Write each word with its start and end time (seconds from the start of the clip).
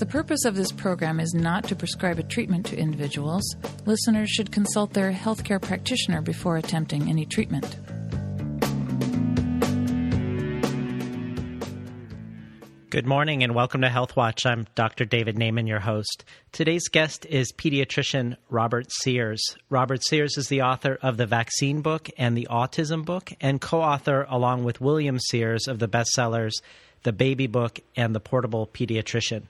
The 0.00 0.06
purpose 0.06 0.46
of 0.46 0.54
this 0.54 0.72
program 0.72 1.20
is 1.20 1.34
not 1.34 1.64
to 1.64 1.76
prescribe 1.76 2.18
a 2.18 2.22
treatment 2.22 2.64
to 2.66 2.76
individuals. 2.78 3.42
Listeners 3.84 4.30
should 4.30 4.50
consult 4.50 4.94
their 4.94 5.12
healthcare 5.12 5.60
practitioner 5.60 6.22
before 6.22 6.56
attempting 6.56 7.10
any 7.10 7.26
treatment. 7.26 7.76
Good 12.88 13.04
morning 13.06 13.42
and 13.42 13.54
welcome 13.54 13.82
to 13.82 13.90
Health 13.90 14.16
Watch. 14.16 14.46
I'm 14.46 14.66
Dr. 14.74 15.04
David 15.04 15.36
Naiman, 15.36 15.68
your 15.68 15.80
host. 15.80 16.24
Today's 16.50 16.88
guest 16.88 17.26
is 17.26 17.52
pediatrician 17.52 18.38
Robert 18.48 18.86
Sears. 19.02 19.42
Robert 19.68 20.02
Sears 20.02 20.38
is 20.38 20.48
the 20.48 20.62
author 20.62 20.98
of 21.02 21.18
the 21.18 21.26
Vaccine 21.26 21.82
Book 21.82 22.08
and 22.16 22.34
the 22.34 22.48
Autism 22.50 23.04
Book, 23.04 23.34
and 23.38 23.60
co 23.60 23.82
author, 23.82 24.26
along 24.30 24.64
with 24.64 24.80
William 24.80 25.18
Sears, 25.18 25.68
of 25.68 25.78
the 25.78 25.88
bestsellers 25.88 26.54
The 27.02 27.12
Baby 27.12 27.48
Book 27.48 27.80
and 27.96 28.14
The 28.14 28.20
Portable 28.20 28.66
Pediatrician. 28.66 29.42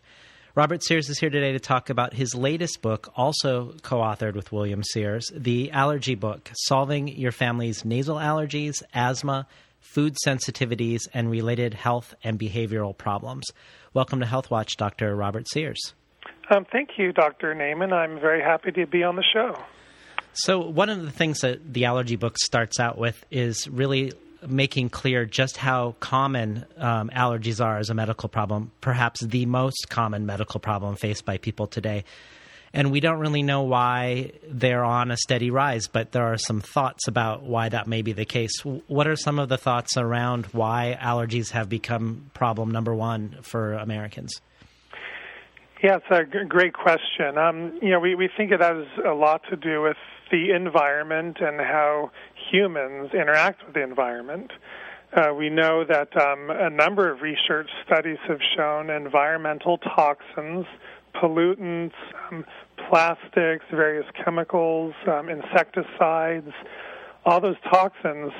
Robert 0.56 0.82
Sears 0.82 1.08
is 1.08 1.20
here 1.20 1.30
today 1.30 1.52
to 1.52 1.60
talk 1.60 1.90
about 1.90 2.12
his 2.12 2.34
latest 2.34 2.82
book, 2.82 3.12
also 3.14 3.72
co 3.82 3.98
authored 3.98 4.34
with 4.34 4.50
William 4.50 4.82
Sears, 4.82 5.30
The 5.32 5.70
Allergy 5.70 6.16
Book 6.16 6.50
Solving 6.66 7.06
Your 7.06 7.30
Family's 7.30 7.84
Nasal 7.84 8.16
Allergies, 8.16 8.82
Asthma, 8.92 9.46
food 9.78 10.16
sensitivities, 10.26 11.02
and 11.14 11.30
related 11.30 11.74
health 11.74 12.16
and 12.24 12.36
behavioral 12.36 12.98
problems. 12.98 13.44
Welcome 13.94 14.18
to 14.20 14.26
Health 14.26 14.50
Watch, 14.50 14.76
Dr. 14.76 15.14
Robert 15.14 15.48
Sears. 15.48 15.94
Um, 16.50 16.66
thank 16.72 16.98
you, 16.98 17.12
Dr. 17.12 17.54
Naiman. 17.54 17.92
I'm 17.92 18.18
very 18.18 18.42
happy 18.42 18.72
to 18.72 18.88
be 18.88 19.04
on 19.04 19.14
the 19.14 19.24
show. 19.32 19.56
So, 20.32 20.58
one 20.58 20.88
of 20.88 21.02
the 21.02 21.12
things 21.12 21.40
that 21.40 21.72
the 21.72 21.84
allergy 21.84 22.16
book 22.16 22.36
starts 22.38 22.80
out 22.80 22.98
with 22.98 23.24
is 23.30 23.68
really 23.68 24.14
making 24.46 24.90
clear 24.90 25.24
just 25.24 25.56
how 25.56 25.94
common 26.00 26.64
um, 26.76 27.10
allergies 27.10 27.64
are 27.64 27.78
as 27.78 27.90
a 27.90 27.94
medical 27.94 28.28
problem, 28.28 28.70
perhaps 28.80 29.20
the 29.20 29.46
most 29.46 29.88
common 29.88 30.26
medical 30.26 30.60
problem 30.60 30.96
faced 30.96 31.24
by 31.24 31.38
people 31.38 31.66
today 31.66 32.04
and 32.72 32.92
we 32.92 33.00
don't 33.00 33.18
really 33.18 33.42
know 33.42 33.62
why 33.62 34.32
they're 34.48 34.84
on 34.84 35.10
a 35.10 35.16
steady 35.16 35.50
rise, 35.50 35.88
but 35.88 36.12
there 36.12 36.24
are 36.24 36.38
some 36.38 36.60
thoughts 36.60 37.08
about 37.08 37.42
why 37.42 37.68
that 37.68 37.88
may 37.88 38.02
be 38.02 38.12
the 38.12 38.24
case. 38.24 38.52
What 38.64 39.08
are 39.08 39.16
some 39.16 39.38
of 39.38 39.48
the 39.48 39.58
thoughts 39.58 39.96
around 39.96 40.46
why 40.46 40.96
allergies 41.00 41.50
have 41.50 41.68
become 41.68 42.30
problem 42.32 42.70
number 42.70 42.94
one 42.94 43.38
for 43.42 43.74
Americans? 43.74 44.40
Yeah, 45.82 45.96
it's 45.96 46.06
a 46.10 46.24
g- 46.24 46.44
great 46.46 46.74
question. 46.74 47.38
Um, 47.38 47.78
you 47.82 47.90
know, 47.90 47.98
we, 47.98 48.14
we 48.14 48.28
think 48.36 48.52
it 48.52 48.60
has 48.60 48.86
a 49.04 49.14
lot 49.14 49.42
to 49.50 49.56
do 49.56 49.82
with 49.82 49.96
the 50.30 50.52
environment 50.54 51.38
and 51.40 51.58
how 51.58 52.12
humans 52.50 53.10
interact 53.12 53.64
with 53.64 53.74
the 53.74 53.82
environment. 53.82 54.50
Uh, 55.12 55.32
we 55.36 55.50
know 55.50 55.84
that 55.84 56.16
um, 56.16 56.50
a 56.50 56.70
number 56.70 57.10
of 57.10 57.20
research 57.20 57.68
studies 57.84 58.18
have 58.28 58.38
shown 58.56 58.90
environmental 58.90 59.78
toxins 59.78 60.66
pollutants, 61.14 61.92
um, 62.30 62.44
plastics, 62.88 63.64
various 63.70 64.06
chemicals, 64.24 64.94
um, 65.06 65.28
insecticides, 65.28 66.52
all 67.24 67.40
those 67.40 67.56
toxins 67.70 68.32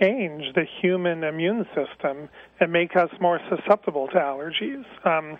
change 0.00 0.54
the 0.54 0.64
human 0.80 1.22
immune 1.22 1.66
system 1.74 2.28
and 2.60 2.72
make 2.72 2.96
us 2.96 3.10
more 3.20 3.40
susceptible 3.50 4.08
to 4.08 4.14
allergies. 4.14 4.84
Um, 5.04 5.38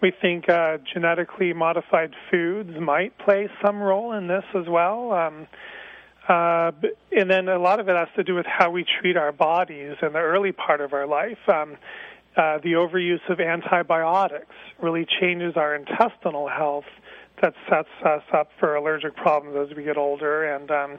we 0.00 0.12
think 0.20 0.48
uh, 0.48 0.78
genetically 0.92 1.52
modified 1.52 2.14
foods 2.30 2.70
might 2.80 3.16
play 3.18 3.48
some 3.64 3.80
role 3.80 4.12
in 4.12 4.28
this 4.28 4.44
as 4.54 4.66
well. 4.68 5.12
Um, 5.12 5.46
uh, 6.28 6.70
and 7.10 7.30
then 7.30 7.48
a 7.48 7.58
lot 7.58 7.80
of 7.80 7.88
it 7.88 7.96
has 7.96 8.08
to 8.16 8.22
do 8.22 8.34
with 8.34 8.46
how 8.46 8.70
we 8.70 8.84
treat 9.00 9.16
our 9.16 9.32
bodies 9.32 9.96
in 10.02 10.12
the 10.12 10.18
early 10.18 10.52
part 10.52 10.80
of 10.80 10.92
our 10.92 11.06
life. 11.06 11.38
Um, 11.48 11.76
uh, 12.36 12.58
the 12.58 12.72
overuse 12.72 13.28
of 13.28 13.40
antibiotics 13.40 14.54
really 14.80 15.06
changes 15.20 15.54
our 15.56 15.74
intestinal 15.74 16.48
health. 16.48 16.84
That 17.42 17.54
sets 17.68 17.88
us 18.04 18.22
up 18.32 18.50
for 18.60 18.76
allergic 18.76 19.16
problems 19.16 19.70
as 19.70 19.76
we 19.76 19.82
get 19.82 19.96
older. 19.96 20.54
And 20.54 20.70
um, 20.70 20.98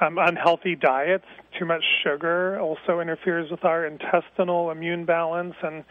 um, 0.00 0.18
unhealthy 0.18 0.74
diets 0.74 1.26
too 1.58 1.66
much 1.66 1.84
sugar 2.02 2.58
also 2.58 3.00
interferes 3.00 3.50
with 3.50 3.64
our 3.64 3.86
intestinal 3.86 4.70
immune 4.70 5.04
balance. 5.04 5.54
And 5.62 5.84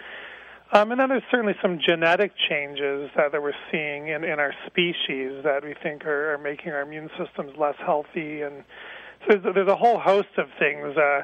um, 0.74 0.92
and 0.92 1.00
then 1.00 1.10
there's 1.10 1.24
certainly 1.32 1.56
some 1.62 1.80
genetic 1.80 2.32
changes 2.50 3.10
that, 3.16 3.32
that 3.32 3.42
we're 3.42 3.54
seeing 3.72 4.10
in, 4.10 4.24
in 4.24 4.40
our 4.40 4.54
species 4.68 5.44
that 5.44 5.62
we 5.64 5.74
think 5.82 6.06
are, 6.06 6.34
are 6.34 6.38
making 6.38 6.72
our 6.72 6.82
immune 6.82 7.10
systems 7.18 7.52
less 7.58 7.76
healthy 7.86 8.42
and 8.42 8.64
so 9.28 9.38
there's, 9.38 9.56
there's 9.56 9.70
a 9.70 9.76
whole 9.76 10.00
host 10.00 10.30
of 10.38 10.48
things 10.60 10.98
uh, 10.98 11.22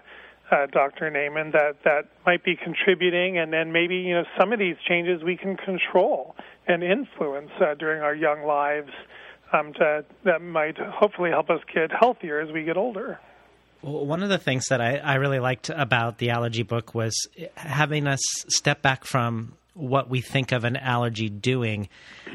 uh, 0.52 0.66
Dr. 0.68 1.12
Naiman, 1.12 1.52
that 1.52 1.78
that 1.84 2.06
might 2.26 2.44
be 2.44 2.56
contributing, 2.56 3.38
and 3.38 3.54
then 3.54 3.72
maybe 3.72 3.96
you 3.96 4.16
know 4.16 4.24
some 4.40 4.52
of 4.52 4.60
these 4.60 4.76
changes 4.88 5.24
we 5.24 5.38
can 5.38 5.56
control 5.56 6.36
and 6.68 6.84
influence 6.84 7.52
uh, 7.62 7.76
during 7.76 8.02
our 8.02 8.16
young 8.16 8.44
lives 8.44 8.92
um, 9.54 9.74
to, 9.74 10.06
that 10.26 10.42
might 10.42 10.78
hopefully 10.78 11.30
help 11.30 11.50
us 11.50 11.60
get 11.74 11.92
healthier 11.92 12.40
as 12.40 12.52
we 12.52 12.64
get 12.64 12.78
older. 12.78 13.20
One 13.82 14.24
of 14.24 14.30
the 14.30 14.38
things 14.38 14.66
that 14.70 14.82
I, 14.82 14.98
I 14.98 15.16
really 15.16 15.40
liked 15.40 15.70
about 15.70 16.18
the 16.18 16.32
allergy 16.32 16.64
book 16.64 16.94
was 16.94 17.14
having 17.56 18.08
us 18.08 18.20
step 18.50 18.82
back 18.82 19.06
from 19.06 19.54
what 19.74 20.10
we 20.10 20.20
think 20.20 20.52
of 20.52 20.66
an 20.66 20.76
allergy 20.76 21.30
doing 21.30 21.88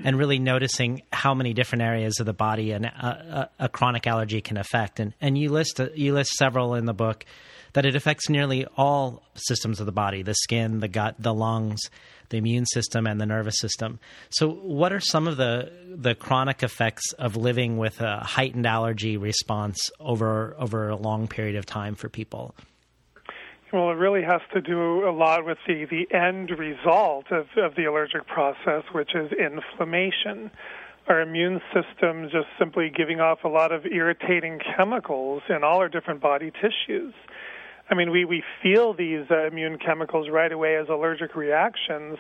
and 0.03 0.16
really 0.19 0.38
noticing 0.38 1.03
how 1.12 1.34
many 1.34 1.53
different 1.53 1.82
areas 1.82 2.19
of 2.19 2.27
the 2.27 2.32
body 2.32 2.72
an, 2.72 2.87
a, 2.87 3.50
a, 3.59 3.65
a 3.65 3.69
chronic 3.69 4.06
allergy 4.06 4.41
can 4.41 4.56
affect. 4.56 4.99
And, 4.99 5.12
and 5.21 5.37
you 5.37 5.50
list 5.50 5.81
you 5.94 6.15
list 6.15 6.32
several 6.32 6.75
in 6.75 6.87
the 6.87 6.94
book 6.94 7.27
that 7.75 7.84
it 7.84 7.94
affects 7.94 8.31
nearly 8.31 8.66
all 8.76 9.22
systems 9.34 9.81
of 9.81 9.87
the 9.87 9.93
body 9.93 10.22
the 10.22 10.34
skin, 10.34 10.81
the 10.81 10.88
gut, 10.88 11.16
the 11.19 11.34
lungs, 11.34 11.91
the 12.31 12.39
immune 12.39 12.67
system, 12.67 13.07
and 13.07 13.21
the 13.21 13.27
nervous 13.27 13.57
system. 13.59 13.99
So, 14.31 14.49
what 14.49 14.93
are 14.93 15.01
some 15.01 15.29
of 15.29 15.37
the, 15.37 15.73
the 15.95 16.15
chronic 16.15 16.62
effects 16.62 17.12
of 17.12 17.37
living 17.37 17.77
with 17.77 18.01
a 18.01 18.21
heightened 18.21 18.67
allergy 18.67 19.17
response 19.17 19.91
over, 20.01 20.55
over 20.59 20.89
a 20.89 20.97
long 20.97 21.29
period 21.29 21.57
of 21.57 21.67
time 21.67 21.95
for 21.95 22.09
people? 22.09 22.55
Well, 23.73 23.91
it 23.91 23.95
really 23.95 24.23
has 24.23 24.41
to 24.53 24.61
do 24.61 25.09
a 25.09 25.11
lot 25.11 25.45
with 25.45 25.59
the, 25.67 25.85
the 25.87 26.07
end 26.17 26.51
result 26.57 27.33
of, 27.33 27.47
of 27.57 27.75
the 27.75 27.87
allergic 27.87 28.25
process, 28.29 28.85
which 28.93 29.17
is 29.17 29.33
inflammation. 29.33 30.53
Our 31.09 31.21
immune 31.21 31.61
system 31.75 32.29
just 32.31 32.47
simply 32.56 32.89
giving 32.89 33.21
off 33.21 33.43
a 33.43 33.49
lot 33.49 33.73
of 33.73 33.85
irritating 33.85 34.61
chemicals 34.77 35.43
in 35.49 35.65
all 35.65 35.79
our 35.79 35.89
different 35.89 36.21
body 36.21 36.53
tissues. 36.53 37.15
I 37.91 37.95
mean, 37.95 38.11
we, 38.11 38.25
we 38.25 38.43
feel 38.62 38.95
these 38.95 39.27
uh, 39.31 39.47
immune 39.47 39.78
chemicals 39.78 40.28
right 40.31 40.50
away 40.50 40.77
as 40.77 40.89
allergic 40.89 41.37
reactions, 41.37 42.19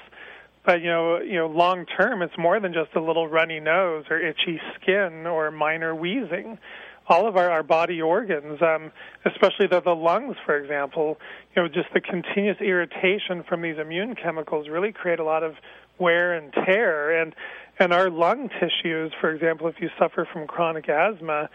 but 0.64 0.80
you 0.80 0.88
know, 0.88 1.20
you 1.20 1.36
know, 1.36 1.46
long 1.46 1.86
term, 1.86 2.22
it's 2.22 2.36
more 2.38 2.60
than 2.60 2.72
just 2.72 2.94
a 2.94 3.00
little 3.00 3.28
runny 3.28 3.60
nose 3.60 4.04
or 4.10 4.18
itchy 4.18 4.60
skin 4.80 5.26
or 5.26 5.50
minor 5.50 5.94
wheezing. 5.94 6.58
All 7.06 7.28
of 7.28 7.36
our, 7.36 7.50
our 7.50 7.62
body 7.62 8.00
organs, 8.00 8.62
um, 8.62 8.90
especially 9.26 9.66
the, 9.66 9.82
the 9.82 9.94
lungs, 9.94 10.36
for 10.46 10.56
example, 10.56 11.18
you 11.54 11.62
know, 11.62 11.68
just 11.68 11.88
the 11.92 12.00
continuous 12.00 12.56
irritation 12.60 13.44
from 13.46 13.60
these 13.60 13.76
immune 13.78 14.14
chemicals 14.14 14.68
really 14.68 14.90
create 14.92 15.18
a 15.18 15.24
lot 15.24 15.42
of 15.42 15.54
wear 15.98 16.32
and 16.32 16.52
tear. 16.52 17.20
And 17.20 17.34
and 17.78 17.92
our 17.92 18.08
lung 18.08 18.48
tissues, 18.48 19.12
for 19.20 19.30
example, 19.32 19.66
if 19.68 19.74
you 19.80 19.90
suffer 19.98 20.26
from 20.32 20.46
chronic 20.46 20.88
asthma, 20.88 21.50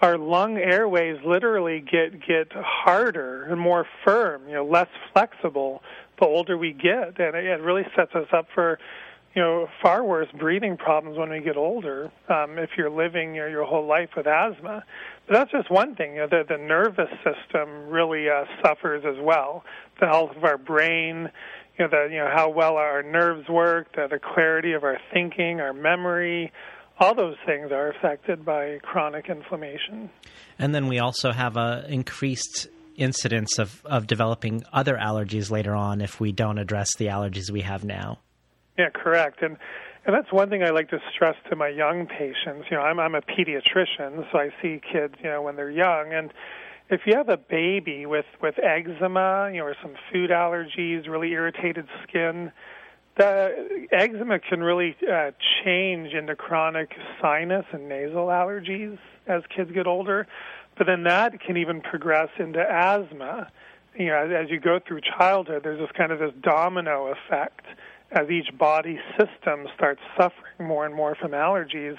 our 0.00 0.16
lung 0.16 0.56
airways 0.56 1.18
literally 1.24 1.80
get 1.80 2.26
get 2.26 2.52
harder 2.52 3.44
and 3.44 3.60
more 3.60 3.86
firm, 4.04 4.46
you 4.46 4.54
know, 4.54 4.64
less 4.64 4.88
flexible 5.12 5.82
the 6.18 6.26
older 6.26 6.56
we 6.56 6.72
get, 6.72 7.18
and 7.20 7.36
it 7.36 7.60
really 7.60 7.84
sets 7.96 8.14
us 8.14 8.26
up 8.32 8.46
for 8.54 8.78
you 9.34 9.42
know 9.42 9.68
far 9.82 10.04
worse 10.04 10.28
breathing 10.38 10.76
problems 10.76 11.18
when 11.18 11.30
we 11.30 11.40
get 11.40 11.56
older. 11.56 12.10
Um, 12.28 12.58
if 12.58 12.70
you're 12.76 12.90
living 12.90 13.34
you 13.34 13.42
know, 13.42 13.48
your 13.48 13.64
whole 13.64 13.86
life 13.86 14.10
with 14.16 14.26
asthma, 14.26 14.84
but 15.26 15.34
that's 15.34 15.50
just 15.50 15.70
one 15.70 15.94
thing. 15.94 16.14
You 16.14 16.20
know, 16.20 16.28
the 16.28 16.44
the 16.48 16.58
nervous 16.58 17.10
system 17.24 17.88
really 17.88 18.28
uh, 18.28 18.44
suffers 18.62 19.04
as 19.06 19.22
well. 19.22 19.64
The 20.00 20.06
health 20.06 20.36
of 20.36 20.44
our 20.44 20.58
brain, 20.58 21.30
you 21.78 21.86
know, 21.86 21.88
the 21.88 22.08
you 22.10 22.18
know 22.18 22.30
how 22.32 22.50
well 22.50 22.76
our 22.76 23.02
nerves 23.02 23.48
work, 23.48 23.94
the, 23.94 24.06
the 24.08 24.18
clarity 24.18 24.72
of 24.72 24.84
our 24.84 24.98
thinking, 25.12 25.60
our 25.60 25.72
memory 25.72 26.52
all 27.00 27.14
those 27.14 27.36
things 27.46 27.70
are 27.72 27.90
affected 27.90 28.44
by 28.44 28.78
chronic 28.82 29.28
inflammation. 29.28 30.10
And 30.58 30.74
then 30.74 30.88
we 30.88 30.98
also 30.98 31.32
have 31.32 31.56
a 31.56 31.84
increased 31.88 32.68
incidence 32.96 33.58
of, 33.58 33.80
of 33.84 34.06
developing 34.06 34.64
other 34.72 34.96
allergies 34.96 35.50
later 35.50 35.74
on 35.74 36.00
if 36.00 36.18
we 36.18 36.32
don't 36.32 36.58
address 36.58 36.96
the 36.96 37.06
allergies 37.06 37.50
we 37.50 37.60
have 37.60 37.84
now. 37.84 38.18
Yeah, 38.76 38.90
correct. 38.94 39.42
And 39.42 39.56
and 40.06 40.16
that's 40.16 40.32
one 40.32 40.48
thing 40.48 40.62
I 40.62 40.70
like 40.70 40.88
to 40.90 40.98
stress 41.14 41.34
to 41.50 41.56
my 41.56 41.68
young 41.68 42.06
patients. 42.06 42.66
You 42.70 42.76
know, 42.76 42.82
I'm 42.82 42.98
I'm 42.98 43.14
a 43.14 43.20
pediatrician, 43.20 44.24
so 44.32 44.38
I 44.38 44.48
see 44.62 44.80
kids, 44.92 45.14
you 45.22 45.28
know, 45.30 45.42
when 45.42 45.56
they're 45.56 45.70
young 45.70 46.12
and 46.12 46.32
if 46.90 47.02
you 47.06 47.14
have 47.16 47.28
a 47.28 47.36
baby 47.36 48.06
with 48.06 48.24
with 48.40 48.54
eczema, 48.58 49.50
you 49.52 49.58
know, 49.58 49.66
or 49.66 49.76
some 49.82 49.94
food 50.12 50.30
allergies, 50.30 51.06
really 51.08 51.32
irritated 51.32 51.86
skin, 52.02 52.50
the 53.18 53.86
eczema 53.92 54.38
can 54.38 54.62
really 54.62 54.96
uh, 55.12 55.32
change 55.64 56.14
into 56.14 56.34
chronic 56.36 56.92
sinus 57.20 57.66
and 57.72 57.88
nasal 57.88 58.26
allergies 58.26 58.98
as 59.26 59.42
kids 59.54 59.70
get 59.72 59.86
older, 59.86 60.26
but 60.76 60.86
then 60.86 61.02
that 61.02 61.40
can 61.40 61.56
even 61.56 61.80
progress 61.80 62.28
into 62.38 62.60
asthma. 62.60 63.50
You 63.96 64.06
know, 64.06 64.16
as, 64.16 64.44
as 64.44 64.50
you 64.50 64.60
go 64.60 64.78
through 64.78 65.00
childhood, 65.00 65.62
there's 65.64 65.80
this 65.80 65.90
kind 65.96 66.12
of 66.12 66.20
this 66.20 66.32
domino 66.40 67.12
effect, 67.12 67.66
as 68.12 68.30
each 68.30 68.56
body 68.56 68.98
system 69.18 69.66
starts 69.74 70.00
suffering 70.16 70.68
more 70.68 70.86
and 70.86 70.94
more 70.94 71.14
from 71.14 71.32
allergies. 71.32 71.98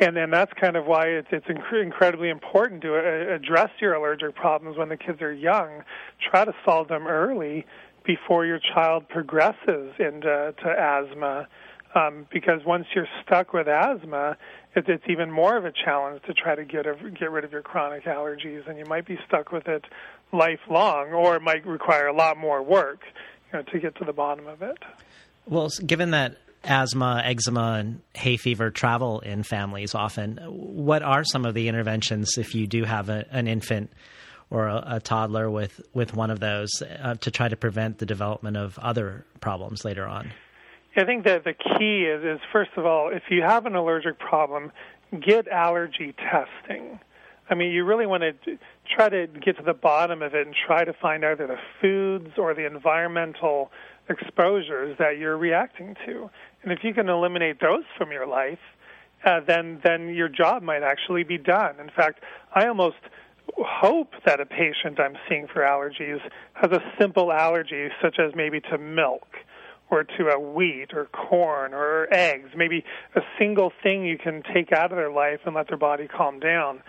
And 0.00 0.16
then 0.16 0.30
that's 0.30 0.52
kind 0.54 0.76
of 0.76 0.86
why 0.86 1.08
it's, 1.08 1.28
it's 1.30 1.46
inc- 1.46 1.82
incredibly 1.82 2.30
important 2.30 2.80
to 2.82 2.96
uh, 2.96 3.34
address 3.34 3.70
your 3.80 3.94
allergic 3.94 4.34
problems 4.34 4.78
when 4.78 4.88
the 4.88 4.96
kids 4.96 5.20
are 5.20 5.32
young. 5.32 5.84
Try 6.30 6.46
to 6.46 6.54
solve 6.64 6.88
them 6.88 7.06
early 7.06 7.66
before 8.10 8.44
your 8.44 8.58
child 8.58 9.08
progresses 9.08 9.92
into 10.00 10.52
to 10.62 10.68
asthma. 10.68 11.46
Um, 11.94 12.26
because 12.30 12.64
once 12.64 12.86
you're 12.94 13.08
stuck 13.22 13.52
with 13.52 13.66
asthma, 13.66 14.36
it, 14.74 14.88
it's 14.88 15.04
even 15.08 15.30
more 15.30 15.56
of 15.56 15.64
a 15.64 15.72
challenge 15.72 16.22
to 16.26 16.34
try 16.34 16.54
to 16.54 16.64
get 16.64 16.86
of, 16.86 16.98
get 17.18 17.30
rid 17.30 17.44
of 17.44 17.52
your 17.52 17.62
chronic 17.62 18.04
allergies, 18.04 18.68
and 18.68 18.78
you 18.78 18.84
might 18.84 19.06
be 19.06 19.18
stuck 19.26 19.50
with 19.50 19.66
it 19.66 19.84
lifelong, 20.32 21.12
or 21.12 21.36
it 21.36 21.42
might 21.42 21.66
require 21.66 22.06
a 22.06 22.12
lot 22.12 22.36
more 22.36 22.62
work 22.62 23.00
you 23.52 23.58
know, 23.58 23.64
to 23.72 23.78
get 23.80 23.96
to 23.96 24.04
the 24.04 24.12
bottom 24.12 24.46
of 24.46 24.62
it. 24.62 24.78
Well, 25.46 25.68
given 25.84 26.12
that 26.12 26.36
asthma, 26.62 27.22
eczema, 27.24 27.78
and 27.80 28.00
hay 28.14 28.36
fever 28.36 28.70
travel 28.70 29.20
in 29.20 29.42
families 29.42 29.94
often, 29.94 30.36
what 30.46 31.02
are 31.02 31.24
some 31.24 31.44
of 31.44 31.54
the 31.54 31.68
interventions 31.68 32.38
if 32.38 32.54
you 32.54 32.66
do 32.68 32.84
have 32.84 33.08
a, 33.08 33.26
an 33.30 33.48
infant 33.48 33.90
or 34.50 34.66
a, 34.66 34.84
a, 34.86 35.00
toddler 35.00 35.50
with, 35.50 35.80
with 35.94 36.14
one 36.14 36.30
of 36.30 36.40
those 36.40 36.70
uh, 36.82 37.14
to 37.14 37.30
try 37.30 37.48
to 37.48 37.56
prevent 37.56 37.98
the 37.98 38.06
development 38.06 38.56
of 38.56 38.78
other 38.78 39.24
problems 39.40 39.84
later 39.84 40.06
on? 40.06 40.32
I 40.96 41.04
think 41.04 41.24
that 41.24 41.44
the 41.44 41.54
key 41.54 42.04
is, 42.04 42.24
is 42.24 42.40
first 42.52 42.72
of 42.76 42.84
all, 42.84 43.10
if 43.12 43.22
you 43.30 43.42
have 43.42 43.64
an 43.66 43.76
allergic 43.76 44.18
problem, 44.18 44.72
get 45.18 45.46
allergy 45.48 46.14
testing. 46.18 46.98
I 47.48 47.54
mean, 47.54 47.72
you 47.72 47.84
really 47.84 48.06
want 48.06 48.22
to 48.22 48.58
try 48.94 49.08
to 49.08 49.26
get 49.26 49.56
to 49.58 49.62
the 49.62 49.74
bottom 49.74 50.22
of 50.22 50.34
it 50.34 50.46
and 50.46 50.54
try 50.66 50.84
to 50.84 50.92
find 50.92 51.24
either 51.24 51.46
the 51.46 51.58
foods 51.80 52.38
or 52.38 52.54
the 52.54 52.66
environmental 52.66 53.70
exposures 54.08 54.96
that 54.98 55.18
you're 55.18 55.36
reacting 55.36 55.96
to. 56.06 56.30
And 56.62 56.72
if 56.72 56.80
you 56.82 56.92
can 56.92 57.08
eliminate 57.08 57.60
those 57.60 57.84
from 57.96 58.12
your 58.12 58.26
life, 58.26 58.58
uh, 59.24 59.40
then 59.46 59.80
then 59.84 60.14
your 60.14 60.28
job 60.28 60.62
might 60.62 60.82
actually 60.82 61.24
be 61.24 61.38
done. 61.38 61.78
In 61.78 61.90
fact, 61.90 62.20
I 62.54 62.66
almost 62.66 62.96
hope 63.58 64.12
that 64.26 64.40
a 64.40 64.46
patient 64.46 64.98
I'm 64.98 65.16
seeing 65.28 65.46
for 65.52 65.62
allergies 65.62 66.20
has 66.54 66.70
a 66.72 66.80
simple 66.98 67.32
allergy, 67.32 67.88
such 68.02 68.18
as 68.18 68.34
maybe 68.34 68.60
to 68.60 68.78
milk 68.78 69.26
or 69.90 70.04
to 70.04 70.28
a 70.28 70.38
wheat 70.38 70.88
or 70.94 71.06
corn 71.06 71.74
or 71.74 72.06
eggs, 72.12 72.50
maybe 72.56 72.84
a 73.16 73.20
single 73.38 73.72
thing 73.82 74.04
you 74.04 74.16
can 74.16 74.42
take 74.54 74.72
out 74.72 74.92
of 74.92 74.96
their 74.96 75.10
life 75.10 75.40
and 75.44 75.54
let 75.54 75.68
their 75.68 75.76
body 75.76 76.06
calm 76.06 76.38
down. 76.38 76.82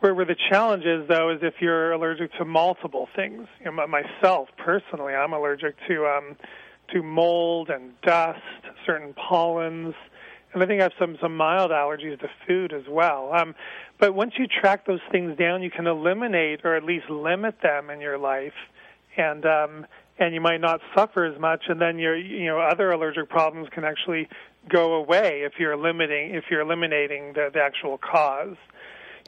Where, 0.00 0.14
where 0.14 0.24
the 0.24 0.36
challenge 0.48 0.84
is, 0.84 1.06
though, 1.08 1.30
is 1.30 1.40
if 1.42 1.54
you're 1.60 1.92
allergic 1.92 2.32
to 2.38 2.46
multiple 2.46 3.08
things. 3.14 3.46
You 3.62 3.70
know, 3.70 3.86
myself 3.86 4.48
personally, 4.56 5.12
I'm 5.12 5.34
allergic 5.34 5.76
to 5.88 6.06
um, 6.06 6.36
to 6.94 7.02
mold 7.02 7.68
and 7.70 7.92
dust, 8.00 8.40
certain 8.86 9.14
pollens, 9.14 9.94
and 10.52 10.62
I 10.62 10.66
think 10.66 10.80
I 10.80 10.84
have 10.84 10.92
some 10.98 11.16
some 11.20 11.36
mild 11.36 11.70
allergies 11.70 12.18
to 12.20 12.28
food 12.46 12.72
as 12.72 12.82
well. 12.88 13.32
Um, 13.32 13.54
but 13.98 14.14
once 14.14 14.32
you 14.38 14.46
track 14.46 14.86
those 14.86 15.00
things 15.10 15.36
down, 15.38 15.62
you 15.62 15.70
can 15.70 15.86
eliminate 15.86 16.60
or 16.64 16.76
at 16.76 16.84
least 16.84 17.08
limit 17.08 17.56
them 17.62 17.90
in 17.90 18.00
your 18.00 18.18
life, 18.18 18.54
and 19.16 19.44
um, 19.46 19.86
and 20.18 20.34
you 20.34 20.40
might 20.40 20.60
not 20.60 20.80
suffer 20.96 21.24
as 21.24 21.38
much. 21.40 21.64
And 21.68 21.80
then 21.80 21.98
your 21.98 22.16
you 22.16 22.46
know 22.46 22.60
other 22.60 22.90
allergic 22.90 23.28
problems 23.28 23.68
can 23.72 23.84
actually 23.84 24.28
go 24.68 24.94
away 24.94 25.42
if 25.44 25.54
you're 25.58 25.76
limiting 25.76 26.34
if 26.34 26.44
you're 26.50 26.60
eliminating 26.60 27.32
the, 27.34 27.50
the 27.52 27.60
actual 27.60 27.98
cause. 27.98 28.56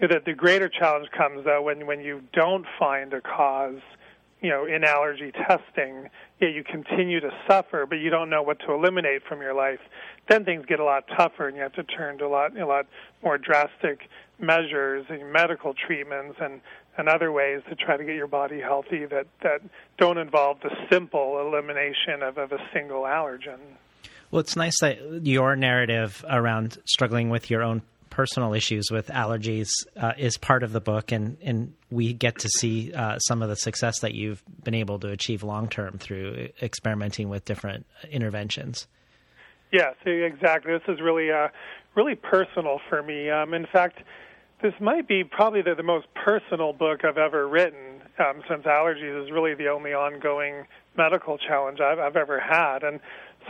You 0.00 0.08
know, 0.08 0.14
the, 0.14 0.32
the 0.32 0.34
greater 0.34 0.68
challenge 0.68 1.08
comes 1.16 1.44
though 1.44 1.62
when 1.62 1.86
when 1.86 2.00
you 2.00 2.22
don't 2.32 2.66
find 2.78 3.12
a 3.12 3.20
cause 3.20 3.80
you 4.42 4.50
know, 4.50 4.66
in 4.66 4.84
allergy 4.84 5.32
testing, 5.32 6.10
yeah, 6.42 6.48
you 6.48 6.64
continue 6.64 7.20
to 7.20 7.30
suffer, 7.48 7.86
but 7.86 7.96
you 7.96 8.10
don't 8.10 8.28
know 8.28 8.42
what 8.42 8.58
to 8.66 8.72
eliminate 8.72 9.22
from 9.28 9.40
your 9.40 9.54
life. 9.54 9.78
Then 10.28 10.44
things 10.44 10.66
get 10.66 10.80
a 10.80 10.84
lot 10.84 11.04
tougher, 11.16 11.46
and 11.46 11.56
you 11.56 11.62
have 11.62 11.72
to 11.74 11.84
turn 11.84 12.18
to 12.18 12.26
a 12.26 12.28
lot, 12.28 12.58
a 12.58 12.66
lot 12.66 12.86
more 13.22 13.38
drastic 13.38 14.00
measures 14.40 15.06
and 15.08 15.32
medical 15.32 15.72
treatments 15.72 16.38
and, 16.40 16.60
and 16.98 17.08
other 17.08 17.30
ways 17.30 17.62
to 17.68 17.76
try 17.76 17.96
to 17.96 18.04
get 18.04 18.16
your 18.16 18.26
body 18.26 18.60
healthy 18.60 19.06
that, 19.06 19.26
that 19.42 19.62
don't 19.98 20.18
involve 20.18 20.58
the 20.62 20.70
simple 20.90 21.40
elimination 21.40 22.22
of, 22.22 22.38
of 22.38 22.50
a 22.52 22.58
single 22.72 23.02
allergen. 23.02 23.58
Well, 24.30 24.40
it's 24.40 24.56
nice 24.56 24.80
that 24.80 25.24
your 25.26 25.54
narrative 25.56 26.24
around 26.28 26.78
struggling 26.86 27.30
with 27.30 27.50
your 27.50 27.62
own 27.62 27.82
personal 28.12 28.52
issues 28.52 28.90
with 28.90 29.06
allergies 29.08 29.70
uh, 29.96 30.12
is 30.18 30.36
part 30.36 30.62
of 30.62 30.72
the 30.72 30.80
book, 30.80 31.12
and, 31.12 31.38
and 31.42 31.72
we 31.90 32.12
get 32.12 32.38
to 32.40 32.48
see 32.60 32.92
uh, 32.92 33.18
some 33.18 33.42
of 33.42 33.48
the 33.48 33.56
success 33.56 34.00
that 34.00 34.12
you've 34.12 34.42
been 34.62 34.74
able 34.74 34.98
to 34.98 35.08
achieve 35.08 35.42
long 35.42 35.66
term 35.66 35.96
through 35.98 36.50
experimenting 36.60 37.30
with 37.30 37.44
different 37.46 37.86
interventions. 38.10 38.86
Yes, 39.72 39.94
exactly. 40.04 40.72
This 40.72 40.82
is 40.94 41.00
really 41.00 41.30
uh, 41.30 41.48
really 41.94 42.14
personal 42.14 42.80
for 42.90 43.02
me. 43.02 43.30
Um, 43.30 43.54
in 43.54 43.66
fact, 43.72 44.00
this 44.60 44.74
might 44.78 45.08
be 45.08 45.24
probably 45.24 45.62
the, 45.62 45.74
the 45.74 45.82
most 45.82 46.06
personal 46.14 46.74
book 46.74 47.04
I've 47.04 47.16
ever 47.18 47.48
written, 47.48 48.02
um, 48.18 48.42
since 48.48 48.64
allergies 48.64 49.24
is 49.24 49.32
really 49.32 49.54
the 49.54 49.68
only 49.68 49.94
ongoing 49.94 50.66
medical 50.96 51.38
challenge 51.38 51.80
I've, 51.80 51.98
I've 51.98 52.16
ever 52.16 52.38
had. 52.38 52.82
And 52.82 53.00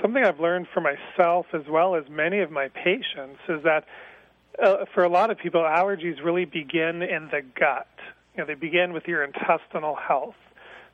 something 0.01 0.23
I've 0.25 0.39
learned 0.39 0.69
for 0.73 0.81
myself 0.81 1.47
as 1.53 1.63
well 1.69 1.97
as 1.97 2.05
many 2.09 2.39
of 2.39 2.53
my 2.53 2.69
patients 2.69 3.41
is 3.49 3.63
that 3.65 3.85
uh, 4.63 4.85
for 4.95 5.05
a 5.05 5.09
lot 5.09 5.31
of 5.31 5.39
people, 5.39 5.61
allergies 5.63 6.23
really 6.23 6.45
begin 6.45 7.03
in 7.03 7.29
the 7.31 7.43
gut. 7.59 7.89
You 8.35 8.43
know, 8.43 8.47
they 8.47 8.55
begin 8.55 8.93
with 8.93 9.07
your 9.07 9.23
intestinal 9.23 9.95
health. 9.97 10.35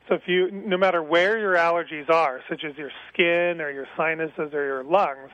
So 0.08 0.14
if 0.14 0.22
you, 0.26 0.50
no 0.50 0.76
matter 0.76 1.02
where 1.02 1.38
your 1.38 1.54
allergies 1.54 2.08
are, 2.08 2.40
such 2.48 2.64
as 2.64 2.76
your 2.76 2.90
skin 3.12 3.60
or 3.60 3.70
your 3.70 3.86
sinuses 3.96 4.54
or 4.54 4.64
your 4.64 4.84
lungs, 4.84 5.30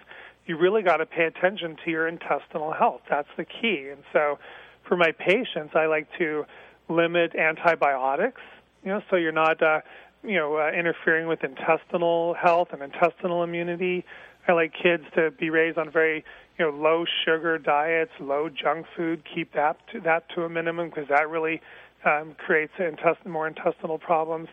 you 0.47 0.59
really 0.59 0.83
got 0.83 0.99
to 0.99 1.07
pay 1.07 1.25
attention 1.25 1.77
to 1.85 1.91
your 1.91 2.09
intestinal 2.09 2.73
health. 2.73 3.03
That's 3.09 3.29
the 3.37 3.45
key. 3.45 3.89
And 3.91 4.03
so, 4.13 4.39
for 4.87 4.97
my 4.97 5.13
patients, 5.13 5.75
I 5.75 5.87
like 5.87 6.09
to 6.19 6.45
limit 6.89 7.35
antibiotics. 7.35 8.43
You 8.83 8.91
know, 8.91 9.03
so 9.09 9.17
you're 9.17 9.33
not, 9.33 9.63
uh, 9.63 9.81
you 10.23 10.37
know, 10.37 10.57
uh, 10.57 10.71
interfering 10.73 11.27
with 11.27 11.43
intestinal 11.43 12.35
health 12.35 12.69
and 12.73 12.83
intestinal 12.83 13.43
immunity. 13.43 14.05
I 14.47 14.53
like 14.53 14.73
kids 14.75 15.05
to 15.15 15.31
be 15.31 15.51
raised 15.51 15.79
on 15.79 15.91
very 15.91 16.25
you 16.59 16.65
know 16.65 16.71
low 16.71 17.05
sugar 17.25 17.59
diets, 17.59 18.13
low 18.21 18.49
junk 18.49 18.87
food. 18.97 19.23
Keep 19.35 19.55
that 19.55 19.77
to, 19.93 20.01
that 20.01 20.29
to 20.35 20.45
a 20.45 20.49
minimum 20.49 20.91
because 20.91 21.09
that 21.09 21.29
really 21.29 21.61
um, 22.05 22.35
creates 22.39 22.73
intestin- 22.79 23.27
more 23.27 23.47
intestinal 23.47 23.99
problems. 23.99 24.49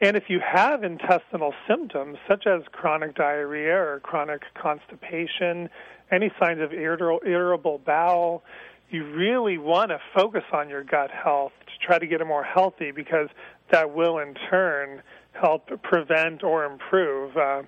And 0.00 0.16
if 0.16 0.24
you 0.28 0.40
have 0.40 0.82
intestinal 0.82 1.54
symptoms 1.68 2.18
such 2.26 2.46
as 2.46 2.62
chronic 2.72 3.14
diarrhea 3.14 3.76
or 3.76 4.00
chronic 4.00 4.42
constipation, 4.54 5.70
any 6.10 6.30
signs 6.40 6.60
of 6.60 6.72
irritable 6.72 7.78
bowel, 7.78 8.42
you 8.90 9.04
really 9.04 9.58
want 9.58 9.90
to 9.90 9.98
focus 10.14 10.42
on 10.52 10.68
your 10.68 10.82
gut 10.82 11.10
health 11.10 11.52
to 11.66 11.86
try 11.86 11.98
to 11.98 12.06
get 12.06 12.20
it 12.20 12.26
more 12.26 12.42
healthy 12.42 12.90
because 12.90 13.28
that 13.70 13.94
will 13.94 14.18
in 14.18 14.34
turn 14.50 15.02
help 15.32 15.70
prevent 15.82 16.42
or 16.42 16.64
improve 16.64 17.36
uh, 17.36 17.62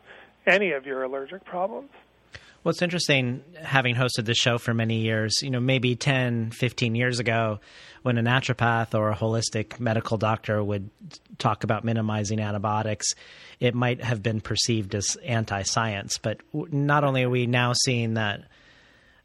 any 0.46 0.72
of 0.72 0.86
your 0.86 1.02
allergic 1.02 1.44
problems. 1.44 1.90
Well, 2.64 2.70
it's 2.70 2.80
interesting 2.80 3.44
having 3.62 3.94
hosted 3.94 4.24
this 4.24 4.38
show 4.38 4.56
for 4.56 4.72
many 4.72 5.00
years. 5.00 5.34
You 5.42 5.50
know, 5.50 5.60
maybe 5.60 5.96
10, 5.96 6.50
15 6.50 6.94
years 6.94 7.18
ago, 7.18 7.60
when 8.02 8.16
a 8.16 8.22
naturopath 8.22 8.98
or 8.98 9.10
a 9.10 9.14
holistic 9.14 9.78
medical 9.78 10.16
doctor 10.16 10.64
would 10.64 10.88
talk 11.38 11.64
about 11.64 11.84
minimizing 11.84 12.40
antibiotics, 12.40 13.06
it 13.60 13.74
might 13.74 14.02
have 14.02 14.22
been 14.22 14.40
perceived 14.40 14.94
as 14.94 15.16
anti 15.24 15.62
science. 15.62 16.16
But 16.16 16.40
not 16.54 17.04
only 17.04 17.24
are 17.24 17.30
we 17.30 17.46
now 17.46 17.72
seeing 17.84 18.14
that. 18.14 18.42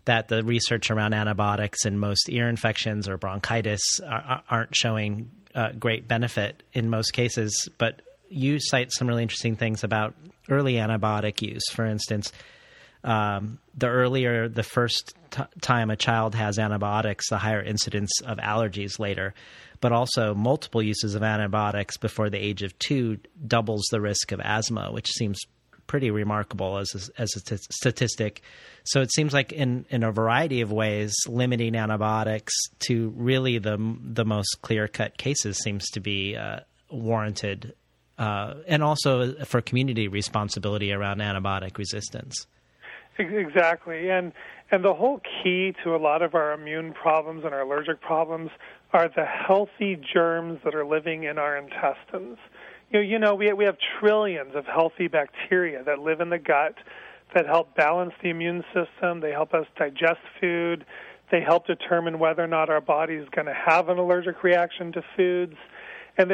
That 0.06 0.28
the 0.28 0.44
research 0.44 0.90
around 0.90 1.14
antibiotics 1.14 1.86
and 1.86 2.00
most 2.00 2.30
ear 2.30 2.50
infections 2.50 3.08
or 3.08 3.18
bronchitis 3.18 4.00
aren't 4.50 4.76
showing 4.76 5.30
uh, 5.54 5.74
great 5.74 6.08
benefit 6.08 6.64
in 6.74 6.90
most 6.90 7.12
cases, 7.12 7.70
but 7.78 8.02
you 8.30 8.60
cite 8.60 8.92
some 8.92 9.08
really 9.08 9.24
interesting 9.24 9.56
things 9.56 9.84
about 9.84 10.16
early 10.50 10.74
antibiotic 10.74 11.42
use. 11.42 11.64
For 11.74 11.86
instance, 11.86 12.32
um, 13.04 13.60
the 13.78 13.88
earlier 13.88 14.50
the 14.50 14.64
first 14.64 15.14
t- 15.32 15.44
time 15.62 15.90
a 15.90 15.96
child 15.96 16.36
has 16.36 16.60
antibiotics, 16.60 17.30
the 17.30 17.38
higher 17.38 17.62
incidence 17.62 18.12
of 18.26 18.38
allergies 18.38 19.00
later. 19.00 19.34
But 19.82 19.94
also, 19.94 20.34
multiple 20.36 20.84
uses 20.84 21.16
of 21.16 21.24
antibiotics 21.24 21.96
before 21.96 22.30
the 22.30 22.38
age 22.38 22.64
of 22.64 22.78
two 22.80 23.18
doubles 23.48 23.86
the 23.92 24.02
risk 24.02 24.34
of 24.34 24.42
asthma, 24.42 24.92
which 24.92 25.10
seems 25.10 25.40
pretty 25.88 26.12
remarkable 26.12 26.78
as 26.78 26.94
a, 26.94 27.22
as 27.22 27.32
a 27.36 27.42
t- 27.42 27.58
statistic. 27.72 28.42
So 28.84 29.02
it 29.02 29.12
seems 29.14 29.34
like 29.34 29.54
in, 29.54 29.86
in 29.90 30.04
a 30.04 30.12
variety 30.12 30.62
of 30.62 30.72
ways, 30.72 31.16
limiting 31.28 31.76
antibiotics 31.76 32.54
to 32.88 33.14
really 33.16 33.58
the 33.58 33.78
the 34.04 34.26
most 34.26 34.60
clear 34.62 34.88
cut 34.88 35.18
cases 35.18 35.58
seems 35.58 35.90
to 35.92 36.02
be 36.02 36.36
uh, 36.36 36.60
warranted, 36.92 37.74
uh, 38.20 38.56
and 38.68 38.84
also 38.84 39.34
for 39.46 39.62
community 39.62 40.08
responsibility 40.08 40.94
around 40.94 41.20
antibiotic 41.20 41.78
resistance. 41.78 42.46
Exactly, 43.18 44.10
and 44.10 44.32
and 44.72 44.86
the 44.86 44.94
whole 44.94 45.20
key 45.44 45.74
to 45.84 45.96
a 45.96 45.98
lot 45.98 46.22
of 46.22 46.36
our 46.36 46.54
immune 46.54 46.94
problems 46.94 47.44
and 47.44 47.54
our 47.54 47.62
allergic 47.62 48.02
problems 48.02 48.52
are 48.94 49.10
the 49.10 49.26
healthy 49.26 50.00
germs 50.14 50.60
that 50.64 50.76
are 50.76 50.86
living 50.86 51.24
in 51.24 51.38
our 51.38 51.58
intestines. 51.58 52.38
you 52.92 53.00
know, 53.00 53.02
you 53.02 53.20
know 53.20 53.36
we 53.36 53.52
we 53.54 53.66
have 53.66 53.78
trillions 54.00 54.56
of 54.56 54.66
healthy 54.66 55.08
bacteria 55.08 55.84
that 55.84 56.00
live 56.00 56.22
in 56.22 56.30
the 56.30 56.38
gut 56.38 56.76
that 57.36 57.46
help 57.46 57.76
balance 57.76 58.14
the 58.24 58.30
immune 58.30 58.64
system. 58.74 59.20
They 59.22 59.32
help 59.32 59.54
us 59.54 59.66
digest 59.78 60.22
food. 60.40 60.86
They 61.32 61.42
help 61.42 61.68
determine 61.68 62.20
whether 62.20 62.44
or 62.44 62.48
not 62.48 62.70
our 62.70 62.82
body 62.82 63.16
is 63.16 63.28
going 63.30 63.46
to 63.46 63.54
have 63.54 63.90
an 63.90 63.98
allergic 63.98 64.44
reaction 64.44 64.92
to 64.94 65.04
foods. 65.16 65.56
And 66.20 66.30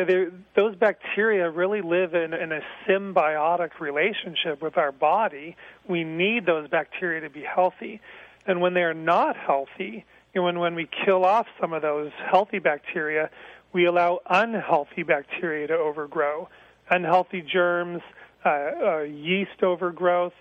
those 0.55 0.75
bacteria 0.75 1.47
really 1.47 1.81
live 1.83 2.15
in, 2.15 2.33
in 2.33 2.51
a 2.51 2.59
symbiotic 2.87 3.79
relationship 3.79 4.59
with 4.59 4.79
our 4.79 4.91
body. 4.91 5.55
We 5.87 6.03
need 6.03 6.47
those 6.47 6.67
bacteria 6.67 7.21
to 7.21 7.29
be 7.29 7.43
healthy. 7.43 8.01
And 8.47 8.61
when 8.61 8.73
they're 8.73 8.95
not 8.95 9.37
healthy, 9.37 10.03
know, 10.33 10.41
when, 10.41 10.57
when 10.59 10.73
we 10.73 10.89
kill 11.05 11.23
off 11.23 11.45
some 11.61 11.71
of 11.71 11.83
those 11.83 12.11
healthy 12.31 12.57
bacteria, 12.57 13.29
we 13.73 13.85
allow 13.85 14.21
unhealthy 14.27 15.03
bacteria 15.03 15.67
to 15.67 15.75
overgrow. 15.75 16.49
Unhealthy 16.89 17.43
germs, 17.43 18.01
uh, 18.43 18.49
uh, 18.49 18.99
yeast 19.01 19.61
overgrowth, 19.61 20.33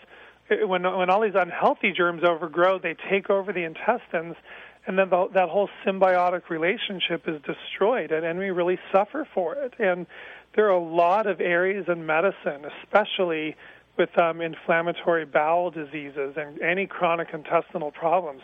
when 0.49 0.83
when 0.83 1.11
all 1.11 1.21
these 1.21 1.35
unhealthy 1.35 1.93
germs 1.93 2.23
overgrow, 2.23 2.79
they 2.79 2.95
take 3.11 3.31
over 3.31 3.53
the 3.53 3.65
intestines, 3.65 4.37
and 4.87 4.99
then 4.99 5.09
the, 5.11 5.29
that 5.33 5.49
whole 5.49 5.71
symbiotic 5.87 6.51
relationship 6.51 7.27
is 7.27 7.41
destroyed, 7.43 8.13
and, 8.13 8.25
and 8.25 8.39
we 8.39 8.51
really 8.51 8.79
suffer 8.93 9.27
for 9.33 9.55
it. 9.55 9.75
And 9.79 10.07
there 10.55 10.67
are 10.67 10.77
a 10.77 10.85
lot 10.85 11.27
of 11.27 11.41
areas 11.41 11.87
in 11.89 12.05
medicine, 12.05 12.65
especially 12.83 13.57
with 13.97 14.17
um, 14.19 14.41
inflammatory 14.41 15.25
bowel 15.25 15.71
diseases 15.71 16.35
and 16.37 16.61
any 16.61 16.87
chronic 16.87 17.29
intestinal 17.33 17.91
problems. 17.91 18.43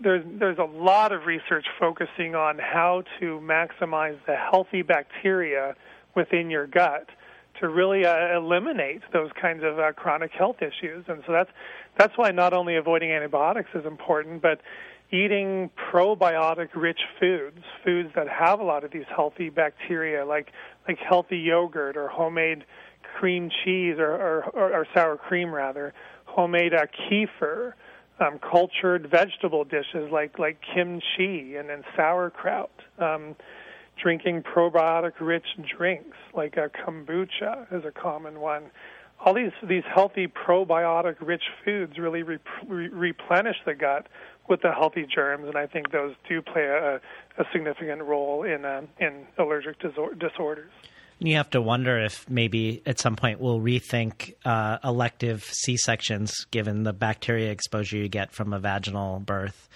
There's 0.00 0.24
there's 0.38 0.58
a 0.58 0.64
lot 0.64 1.12
of 1.12 1.26
research 1.26 1.66
focusing 1.78 2.34
on 2.34 2.58
how 2.58 3.04
to 3.20 3.40
maximize 3.40 4.18
the 4.26 4.36
healthy 4.36 4.82
bacteria 4.82 5.76
within 6.14 6.50
your 6.50 6.66
gut 6.66 7.08
to 7.60 7.68
really 7.68 8.04
uh, 8.04 8.36
eliminate 8.36 9.02
those 9.12 9.30
kinds 9.40 9.62
of 9.62 9.78
uh, 9.78 9.92
chronic 9.92 10.32
health 10.32 10.56
issues. 10.60 11.04
And 11.08 11.22
so 11.26 11.32
that's 11.32 11.50
that's 11.98 12.16
why 12.16 12.30
not 12.30 12.52
only 12.52 12.76
avoiding 12.76 13.12
antibiotics 13.12 13.70
is 13.74 13.86
important, 13.86 14.42
but 14.42 14.60
eating 15.10 15.70
probiotic 15.92 16.68
rich 16.74 17.00
foods, 17.20 17.60
foods 17.84 18.10
that 18.16 18.28
have 18.28 18.58
a 18.58 18.64
lot 18.64 18.84
of 18.84 18.90
these 18.90 19.04
healthy 19.14 19.50
bacteria, 19.50 20.24
like 20.24 20.52
like 20.88 20.98
healthy 20.98 21.38
yogurt 21.38 21.96
or 21.96 22.08
homemade 22.08 22.64
cream 23.18 23.50
cheese 23.64 23.96
or, 23.98 24.10
or, 24.10 24.44
or, 24.52 24.72
or 24.72 24.86
sour 24.92 25.16
cream 25.16 25.54
rather, 25.54 25.94
homemade 26.24 26.74
uh, 26.74 26.86
kefir, 27.08 27.74
um, 28.20 28.38
cultured 28.38 29.08
vegetable 29.10 29.64
dishes 29.64 30.10
like 30.10 30.38
like 30.38 30.58
kimchi 30.74 31.56
and, 31.56 31.68
then 31.68 31.84
sauerkraut. 31.96 32.70
Um, 32.98 33.36
drinking 34.00 34.42
probiotic 34.42 35.12
rich 35.20 35.46
drinks 35.76 36.16
like 36.34 36.56
a 36.56 36.68
kombucha 36.68 37.72
is 37.72 37.84
a 37.84 37.90
common 37.90 38.40
one. 38.40 38.64
All 39.24 39.34
these 39.34 39.52
these 39.66 39.84
healthy 39.92 40.26
probiotic 40.26 41.16
rich 41.20 41.44
foods 41.64 41.98
really 41.98 42.22
re- 42.22 42.38
re- 42.66 42.88
replenish 42.88 43.56
the 43.64 43.74
gut 43.74 44.08
with 44.48 44.60
the 44.62 44.72
healthy 44.72 45.06
germs, 45.12 45.46
and 45.46 45.56
I 45.56 45.66
think 45.66 45.90
those 45.92 46.14
do 46.28 46.42
play 46.42 46.64
a, 46.64 46.96
a 47.38 47.44
significant 47.52 48.02
role 48.02 48.42
in 48.42 48.64
uh, 48.64 48.82
in 48.98 49.26
allergic 49.38 49.78
disor- 49.80 50.18
disorders. 50.18 50.70
You 51.20 51.36
have 51.36 51.50
to 51.50 51.62
wonder 51.62 51.98
if 52.00 52.28
maybe 52.28 52.82
at 52.84 52.98
some 52.98 53.16
point 53.16 53.40
we'll 53.40 53.60
rethink 53.60 54.34
uh, 54.44 54.78
elective 54.84 55.44
C 55.44 55.76
sections 55.76 56.44
given 56.50 56.82
the 56.82 56.92
bacteria 56.92 57.50
exposure 57.50 57.96
you 57.96 58.08
get 58.08 58.32
from 58.32 58.52
a 58.52 58.58
vaginal 58.58 59.20
birth 59.20 59.68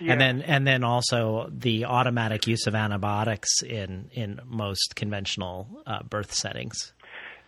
yeah. 0.00 0.12
And 0.12 0.20
then 0.20 0.42
and 0.42 0.66
then 0.66 0.84
also 0.84 1.48
the 1.50 1.84
automatic 1.84 2.46
use 2.46 2.66
of 2.66 2.74
antibiotics 2.74 3.62
in 3.62 4.10
in 4.12 4.40
most 4.46 4.96
conventional 4.96 5.82
uh, 5.86 6.02
birth 6.02 6.32
settings. 6.32 6.92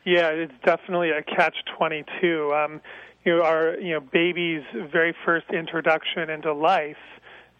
Yeah, 0.05 0.29
it's 0.29 0.55
definitely 0.65 1.11
a 1.11 1.23
catch 1.23 1.57
twenty 1.77 2.05
two. 2.21 2.53
Um, 2.55 2.81
you 3.25 3.37
know, 3.37 3.43
our 3.43 3.77
you 3.79 3.95
know 3.95 4.01
baby's 4.01 4.63
very 4.93 5.15
first 5.25 5.47
introduction 5.53 6.31
into 6.31 6.53
life 6.53 6.97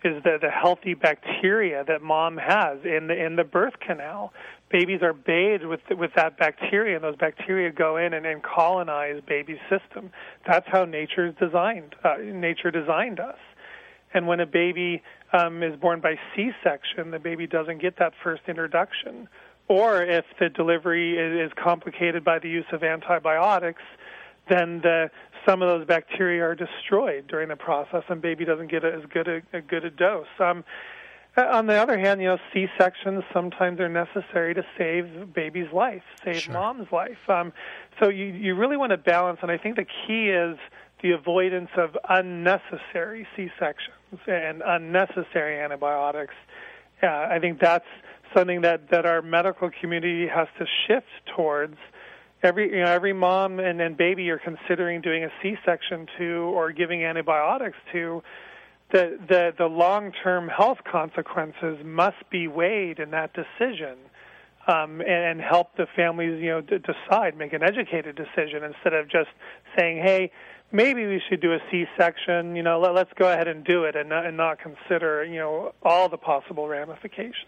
is 0.05 0.23
the 0.23 0.39
the 0.41 0.51
healthy 0.51 0.95
bacteria 0.95 1.85
that 1.87 2.03
mom 2.03 2.37
has 2.37 2.79
in 2.85 3.09
the 3.09 3.25
in 3.25 3.37
the 3.37 3.45
birth 3.45 3.75
canal. 3.85 4.33
Babies 4.71 5.01
are 5.03 5.13
bathed 5.13 5.65
with 5.65 5.81
with 5.91 6.13
that 6.15 6.39
bacteria, 6.39 6.97
and 6.97 7.05
those 7.05 7.17
bacteria 7.17 7.71
go 7.71 7.97
in 7.97 8.15
and, 8.15 8.25
and 8.25 8.43
colonize 8.43 9.21
baby's 9.27 9.59
system. 9.69 10.11
That's 10.47 10.67
how 10.69 10.85
nature's 10.85 11.35
designed. 11.41 11.97
Uh, 12.05 12.17
nature 12.19 12.71
designed 12.71 13.21
us. 13.21 13.39
And 14.15 14.27
when 14.27 14.41
a 14.41 14.47
baby 14.47 15.03
um, 15.33 15.63
is 15.63 15.77
born 15.79 16.01
by 16.01 16.19
C-section, 16.35 17.11
the 17.11 17.19
baby 17.19 17.47
doesn't 17.47 17.81
get 17.81 17.99
that 17.99 18.13
first 18.23 18.43
introduction. 18.49 19.29
Or 19.69 20.03
if 20.03 20.25
the 20.39 20.49
delivery 20.49 21.19
is, 21.19 21.51
is 21.51 21.53
complicated 21.63 22.25
by 22.25 22.39
the 22.39 22.49
use 22.49 22.67
of 22.73 22.83
antibiotics, 22.83 23.83
then 24.49 24.81
the, 24.81 25.11
some 25.47 25.61
of 25.61 25.69
those 25.69 25.87
bacteria 25.87 26.45
are 26.45 26.55
destroyed 26.55 27.27
during 27.27 27.49
the 27.49 27.57
process, 27.57 28.05
and 28.09 28.23
baby 28.23 28.45
doesn't 28.45 28.71
get 28.71 28.85
a, 28.85 28.93
as 28.93 29.03
good 29.13 29.29
a, 29.29 29.43
a 29.53 29.61
good 29.61 29.85
a 29.85 29.91
dose. 29.91 30.27
Um, 30.39 30.65
uh, 31.37 31.43
on 31.53 31.67
the 31.67 31.75
other 31.75 31.99
hand, 31.99 32.23
you 32.23 32.29
know, 32.29 32.39
C 32.53 32.67
sections 32.79 33.23
sometimes 33.33 33.79
are 33.81 33.89
necessary 33.89 34.55
to 34.55 34.65
save 34.79 35.35
baby's 35.35 35.71
life, 35.73 36.03
save 36.25 36.43
sure. 36.43 36.55
mom's 36.55 36.91
life. 36.93 37.19
Um, 37.29 37.53
so 38.01 38.09
you 38.09 38.27
you 38.27 38.55
really 38.55 38.77
want 38.77 38.91
to 38.91 38.97
balance, 38.97 39.41
and 39.43 39.51
I 39.51 39.59
think 39.59 39.77
the 39.77 39.85
key 39.85 40.31
is 40.31 40.57
the 41.03 41.13
avoidance 41.13 41.71
of 41.77 41.97
unnecessary 42.09 43.27
C 43.37 43.49
sections 43.59 44.21
and 44.27 44.63
unnecessary 44.65 45.61
antibiotics. 45.61 46.35
Uh, 47.03 47.07
I 47.07 47.39
think 47.41 47.61
that's 47.61 47.85
something 48.35 48.63
that, 48.63 48.91
that 48.91 49.07
our 49.07 49.23
medical 49.23 49.71
community 49.81 50.27
has 50.27 50.49
to 50.59 50.67
shift 50.87 51.07
towards. 51.37 51.77
Every 52.43 52.71
you 52.71 52.85
know 52.85 52.91
every 52.91 53.13
mom 53.13 53.61
and, 53.61 53.81
and 53.81 53.97
baby 53.97 54.25
you're 54.25 54.39
considering 54.39 55.01
doing 55.01 55.25
a 55.25 55.31
C-section 55.43 56.07
to 56.19 56.25
or 56.55 56.71
giving 56.73 57.03
antibiotics 57.03 57.79
to, 57.93 58.23
the 58.93 59.19
the, 59.29 59.53
the 59.57 59.67
long-term 59.67 60.49
health 60.49 60.79
consequences 60.91 61.79
must 61.85 62.29
be 62.31 62.47
weighed 62.47 62.99
in 62.99 63.11
that 63.11 63.33
decision. 63.35 63.97
Um, 64.69 65.01
and, 65.01 65.41
and 65.41 65.41
help 65.41 65.77
the 65.77 65.87
families, 65.95 66.43
you 66.43 66.49
know, 66.49 66.61
d- 66.61 66.79
decide, 66.79 67.37
make 67.39 67.53
an 67.53 67.63
educated 67.63 68.17
decision 68.17 68.65
instead 68.65 68.95
of 68.95 69.09
just 69.09 69.29
saying, 69.79 70.03
"Hey, 70.05 70.33
maybe 70.73 71.07
we 71.07 71.21
should 71.29 71.41
do 71.41 71.53
a 71.53 71.59
C-section. 71.71 72.57
You 72.57 72.63
know, 72.63 72.81
let, 72.81 72.97
us 72.97 73.13
go 73.17 73.31
ahead 73.31 73.49
and 73.49 73.65
do 73.65 73.85
it, 73.85 73.97
and 73.97 74.09
not, 74.09 74.27
and 74.27 74.37
not 74.37 74.59
consider 74.59 75.25
you 75.25 75.39
know 75.39 75.73
all 75.83 76.09
the 76.09 76.17
possible 76.17 76.69
ramifications. 76.69 77.47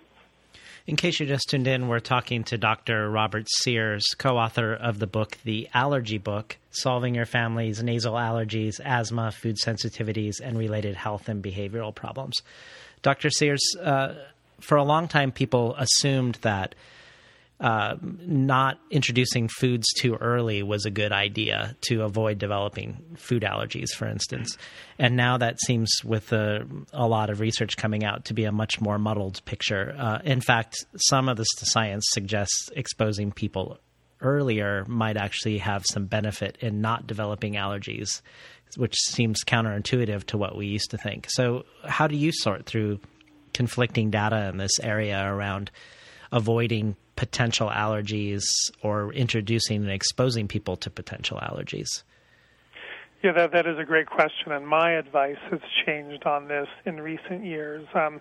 In 0.87 0.97
case 0.97 1.21
you 1.21 1.27
just 1.27 1.51
tuned 1.51 1.67
in, 1.67 1.89
we're 1.89 2.01
talking 2.01 2.45
to 2.45 2.57
Dr. 2.57 3.11
Robert 3.11 3.47
Sears, 3.47 4.07
co 4.17 4.39
author 4.39 4.73
of 4.73 4.99
the 4.99 5.07
book, 5.07 5.37
The 5.45 5.69
Allergy 5.75 6.17
Book 6.17 6.57
Solving 6.71 7.15
Your 7.15 7.27
Family's 7.27 7.83
Nasal 7.83 8.15
Allergies, 8.15 8.81
Asthma, 8.83 9.31
Food 9.33 9.57
Sensitivities, 9.57 10.41
and 10.43 10.57
Related 10.57 10.97
Health 10.97 11.29
and 11.29 11.43
Behavioral 11.43 11.95
Problems. 11.95 12.41
Dr. 13.03 13.29
Sears, 13.29 13.61
uh, 13.83 14.15
for 14.61 14.77
a 14.77 14.83
long 14.83 15.09
time, 15.09 15.31
people 15.31 15.77
assumed 15.77 16.37
that 16.37 16.75
uh, 17.61 17.97
not 18.03 18.79
introducing 18.91 19.49
foods 19.49 19.87
too 19.99 20.15
early 20.15 20.63
was 20.63 20.85
a 20.85 20.91
good 20.91 21.11
idea 21.11 21.75
to 21.83 22.03
avoid 22.03 22.39
developing 22.39 23.17
food 23.17 23.43
allergies, 23.43 23.91
for 23.91 24.07
instance. 24.07 24.57
And 24.99 25.17
now 25.17 25.39
that 25.39 25.59
seems, 25.67 25.91
with 26.05 26.33
a, 26.33 26.67
a 26.93 27.09
lot 27.09 27.31
of 27.31 27.41
research 27.41 27.77
coming 27.77 28.05
out, 28.05 28.27
to 28.27 28.35
be 28.35 28.45
a 28.45 28.53
much 28.53 28.81
more 28.81 28.99
muddled 28.99 29.45
picture. 29.45 29.95
Uh, 29.99 30.19
in 30.25 30.41
fact, 30.41 30.87
some 30.97 31.29
of 31.29 31.37
the 31.37 31.45
science 31.45 32.05
suggests 32.11 32.71
exposing 32.77 33.33
people 33.33 33.79
earlier 34.21 34.85
might 34.87 35.17
actually 35.17 35.59
have 35.59 35.85
some 35.85 36.07
benefit 36.07 36.59
in 36.61 36.81
not 36.81 37.07
developing 37.07 37.55
allergies, 37.55 38.23
which 38.77 38.95
seems 38.97 39.43
counterintuitive 39.45 40.25
to 40.25 40.39
what 40.39 40.57
we 40.57 40.67
used 40.67 40.91
to 40.91 40.99
think. 40.99 41.27
So, 41.31 41.65
how 41.85 42.07
do 42.07 42.17
you 42.17 42.31
sort 42.33 42.67
through 42.67 43.01
conflicting 43.53 44.11
data 44.11 44.49
in 44.49 44.59
this 44.59 44.79
area 44.81 45.25
around 45.25 45.71
avoiding 46.33 46.97
potential 47.17 47.69
allergies 47.69 48.45
or 48.83 49.13
introducing 49.13 49.83
and 49.83 49.91
exposing 49.91 50.49
people 50.49 50.77
to 50.77 50.91
potential 50.91 51.39
allergies? 51.39 52.03
Yeah, 53.23 53.33
that, 53.33 53.53
that 53.53 53.67
is 53.67 53.79
a 53.79 53.85
great 53.85 54.07
question, 54.07 54.53
and 54.53 54.67
my 54.67 54.93
advice 54.93 55.39
has 55.51 55.61
changed 55.85 56.25
on 56.25 56.47
this 56.47 56.69
in 56.87 57.01
recent 57.01 57.45
years. 57.45 57.85
Um, 57.93 58.21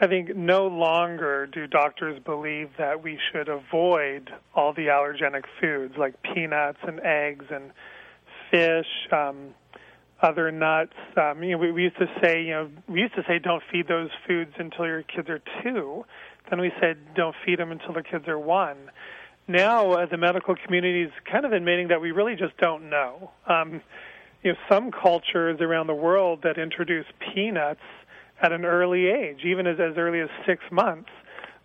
I 0.00 0.06
think 0.06 0.34
no 0.34 0.66
longer 0.66 1.46
do 1.46 1.66
doctors 1.66 2.18
believe 2.24 2.70
that 2.78 3.02
we 3.02 3.18
should 3.30 3.50
avoid 3.50 4.30
all 4.54 4.72
the 4.72 4.86
allergenic 4.86 5.44
foods 5.60 5.94
like 5.98 6.14
peanuts 6.22 6.78
and 6.82 7.00
eggs 7.00 7.44
and 7.50 7.70
fish, 8.50 8.86
um, 9.12 9.54
other 10.22 10.50
nuts. 10.50 10.94
Um, 11.18 11.42
you 11.42 11.52
know, 11.52 11.58
we, 11.58 11.72
we 11.72 11.82
used 11.82 11.98
to 11.98 12.06
say, 12.22 12.42
you 12.42 12.50
know, 12.50 12.70
we 12.88 13.00
used 13.00 13.14
to 13.16 13.22
say, 13.28 13.38
don't 13.38 13.62
feed 13.70 13.88
those 13.88 14.08
foods 14.26 14.52
until 14.58 14.86
your 14.86 15.02
kids 15.02 15.28
are 15.28 15.42
two. 15.62 16.06
Then 16.48 16.60
we 16.60 16.72
said 16.80 16.96
don't 17.14 17.34
feed 17.44 17.58
them 17.58 17.70
until 17.70 17.92
the 17.92 18.02
kids 18.02 18.26
are 18.28 18.38
one. 18.38 18.90
Now 19.46 19.92
uh, 19.92 20.06
the 20.06 20.16
medical 20.16 20.54
community 20.54 21.02
is 21.02 21.12
kind 21.30 21.44
of 21.44 21.52
admitting 21.52 21.88
that 21.88 22.00
we 22.00 22.12
really 22.12 22.36
just 22.36 22.56
don't 22.58 22.88
know. 22.88 23.30
Um, 23.46 23.80
you 24.42 24.52
know, 24.52 24.58
some 24.68 24.90
cultures 24.90 25.60
around 25.60 25.86
the 25.86 25.94
world 25.94 26.40
that 26.44 26.56
introduce 26.56 27.06
peanuts 27.34 27.80
at 28.42 28.52
an 28.52 28.64
early 28.64 29.06
age, 29.06 29.40
even 29.44 29.66
as, 29.66 29.78
as 29.78 29.96
early 29.96 30.20
as 30.20 30.28
six 30.46 30.62
months, 30.70 31.10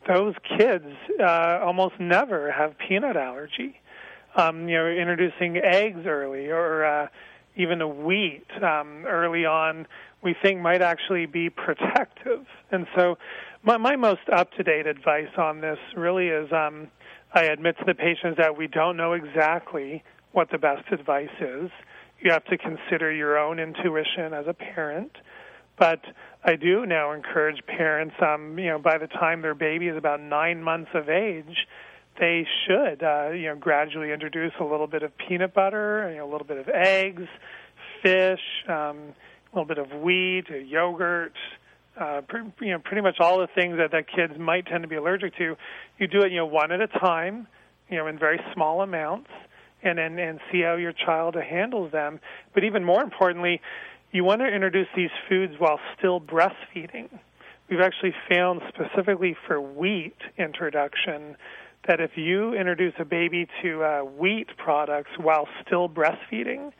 those 0.08 0.36
kids 0.58 0.86
uh, 1.20 1.60
almost 1.64 1.96
never 2.00 2.52
have 2.52 2.78
peanut 2.78 3.16
allergy. 3.16 3.80
Um, 4.36 4.68
you 4.68 4.76
know, 4.76 4.88
introducing 4.88 5.58
eggs 5.58 6.06
early 6.06 6.50
or 6.50 6.84
uh, 6.86 7.08
even 7.56 7.82
a 7.82 7.88
wheat 7.88 8.46
um, 8.62 9.06
early 9.06 9.46
on, 9.46 9.88
we 10.22 10.36
think 10.42 10.60
might 10.62 10.82
actually 10.82 11.26
be 11.26 11.50
protective. 11.50 12.46
And 12.72 12.88
so, 12.96 13.18
my, 13.64 13.78
my 13.78 13.96
most 13.96 14.22
up 14.32 14.52
to 14.54 14.64
date 14.64 14.88
advice 14.88 15.38
on 15.38 15.62
this 15.62 15.80
really 15.96 16.28
is 16.28 16.52
um, 16.52 16.88
I 17.34 17.44
admit 17.44 17.78
to 17.80 17.86
the 17.86 17.96
patients 17.96 18.38
that 18.38 18.58
we 18.58 18.68
don't 18.68 18.98
know 18.98 19.14
exactly 19.14 20.04
what 20.32 20.52
the 20.52 20.58
best 20.58 20.92
advice 20.92 21.30
is. 21.40 21.72
You 22.20 22.32
have 22.32 22.46
to 22.46 22.58
consider 22.58 23.12
your 23.12 23.38
own 23.38 23.60
intuition 23.60 24.34
as 24.34 24.46
a 24.48 24.54
parent. 24.54 25.12
But 25.78 26.02
I 26.44 26.56
do 26.56 26.86
now 26.86 27.12
encourage 27.12 27.66
parents, 27.66 28.16
um, 28.22 28.58
you 28.58 28.68
know, 28.68 28.80
by 28.80 28.98
the 28.98 29.08
time 29.08 29.42
their 29.42 29.56
baby 29.56 29.88
is 29.88 29.98
about 29.98 30.22
nine 30.22 30.64
months 30.64 30.92
of 30.94 31.10
age, 31.10 31.68
they 32.20 32.48
should, 32.66 33.04
uh, 33.04 33.30
you 33.32 33.48
know, 33.48 33.56
gradually 33.56 34.12
introduce 34.12 34.54
a 34.60 34.64
little 34.64 34.88
bit 34.88 35.04
of 35.04 35.12
peanut 35.18 35.54
butter, 35.54 36.10
you 36.12 36.18
know, 36.18 36.30
a 36.30 36.32
little 36.32 36.48
bit 36.48 36.58
of 36.58 36.70
eggs, 36.70 37.28
fish, 38.02 38.40
um, 38.68 39.14
a 39.54 39.54
little 39.54 39.66
bit 39.66 39.78
of 39.78 39.92
wheat, 40.02 40.46
yogurt, 40.50 41.34
uh, 42.00 42.22
pre- 42.28 42.52
you 42.62 42.72
know, 42.72 42.80
pretty 42.80 43.02
much 43.02 43.18
all 43.20 43.40
the 43.40 43.48
things 43.48 43.78
that 43.78 43.92
that 43.92 44.06
kids 44.14 44.34
might 44.40 44.66
tend 44.66 44.84
to 44.84 44.88
be 44.88 44.96
allergic 44.96 45.36
to. 45.38 45.56
You 45.98 46.08
do 46.08 46.22
it, 46.22 46.32
you 46.32 46.38
know, 46.38 46.46
one 46.46 46.72
at 46.72 46.82
a 46.82 46.88
time, 46.88 47.48
you 47.90 47.98
know, 47.98 48.08
in 48.08 48.18
very 48.18 48.40
small 48.54 48.82
amounts, 48.82 49.30
and 49.84 50.00
and 50.00 50.20
and 50.20 50.40
see 50.52 50.62
how 50.62 50.76
your 50.76 50.94
child 50.94 51.36
handles 51.36 51.92
them. 51.92 52.20
But 52.54 52.64
even 52.64 52.84
more 52.84 53.02
importantly, 53.02 53.62
you 54.12 54.24
want 54.24 54.42
to 54.42 54.48
introduce 54.48 54.88
these 54.96 55.10
foods 55.30 55.54
while 55.58 55.80
still 55.98 56.20
breastfeeding. 56.20 57.10
We've 57.70 57.82
actually 57.82 58.14
found 58.30 58.62
specifically 58.70 59.36
for 59.48 59.60
wheat 59.60 60.16
introduction 60.38 61.36
that 61.88 62.00
if 62.00 62.12
you 62.16 62.54
introduce 62.54 62.94
a 63.00 63.06
baby 63.06 63.48
to 63.62 63.84
uh, 63.84 64.02
wheat 64.02 64.50
products 64.58 65.12
while 65.18 65.48
still 65.66 65.88
breastfeeding, 65.88 66.72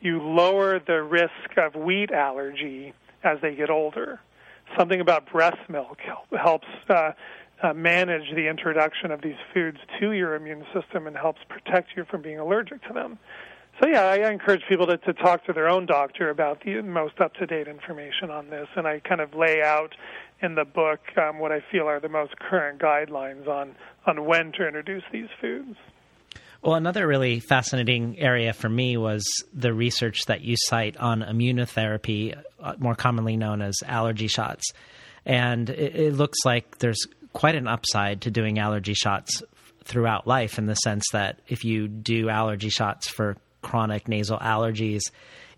you 0.00 0.22
lower 0.22 0.78
the 0.78 1.02
risk 1.02 1.56
of 1.56 1.74
wheat 1.74 2.10
allergy 2.10 2.92
as 3.22 3.38
they 3.42 3.54
get 3.54 3.70
older. 3.70 4.20
Something 4.78 5.00
about 5.00 5.30
breast 5.30 5.58
milk 5.68 5.98
helps 6.38 6.68
uh, 6.88 7.12
uh, 7.62 7.74
manage 7.74 8.34
the 8.34 8.48
introduction 8.48 9.10
of 9.10 9.20
these 9.20 9.36
foods 9.52 9.78
to 9.98 10.12
your 10.12 10.34
immune 10.34 10.64
system 10.72 11.06
and 11.06 11.16
helps 11.16 11.40
protect 11.48 11.90
you 11.96 12.04
from 12.04 12.22
being 12.22 12.38
allergic 12.38 12.82
to 12.86 12.92
them. 12.92 13.18
So 13.80 13.88
yeah, 13.88 14.04
I 14.04 14.30
encourage 14.30 14.62
people 14.68 14.86
to, 14.86 14.98
to 14.98 15.12
talk 15.14 15.44
to 15.46 15.52
their 15.52 15.68
own 15.68 15.86
doctor 15.86 16.28
about 16.28 16.62
the 16.64 16.82
most 16.82 17.20
up-to-date 17.20 17.66
information 17.66 18.30
on 18.30 18.50
this, 18.50 18.68
and 18.76 18.86
I 18.86 19.00
kind 19.00 19.20
of 19.20 19.34
lay 19.34 19.62
out 19.62 19.94
in 20.42 20.54
the 20.54 20.64
book 20.64 21.00
um, 21.16 21.38
what 21.38 21.52
I 21.52 21.62
feel 21.70 21.86
are 21.86 22.00
the 22.00 22.08
most 22.08 22.38
current 22.38 22.80
guidelines 22.80 23.46
on 23.48 23.74
on 24.06 24.24
when 24.24 24.52
to 24.52 24.66
introduce 24.66 25.02
these 25.12 25.28
foods. 25.40 25.76
Well, 26.62 26.74
another 26.74 27.06
really 27.06 27.40
fascinating 27.40 28.18
area 28.18 28.52
for 28.52 28.68
me 28.68 28.98
was 28.98 29.24
the 29.54 29.72
research 29.72 30.26
that 30.26 30.42
you 30.42 30.56
cite 30.58 30.96
on 30.98 31.22
immunotherapy, 31.22 32.38
uh, 32.62 32.74
more 32.78 32.94
commonly 32.94 33.38
known 33.38 33.62
as 33.62 33.76
allergy 33.86 34.28
shots. 34.28 34.64
And 35.24 35.70
it, 35.70 35.96
it 35.96 36.14
looks 36.14 36.38
like 36.44 36.78
there's 36.78 37.00
quite 37.32 37.54
an 37.54 37.66
upside 37.66 38.22
to 38.22 38.30
doing 38.30 38.58
allergy 38.58 38.92
shots 38.92 39.42
throughout 39.84 40.26
life 40.26 40.58
in 40.58 40.66
the 40.66 40.74
sense 40.74 41.04
that 41.12 41.40
if 41.48 41.64
you 41.64 41.88
do 41.88 42.28
allergy 42.28 42.68
shots 42.68 43.08
for 43.08 43.36
chronic 43.62 44.06
nasal 44.06 44.38
allergies, 44.38 45.00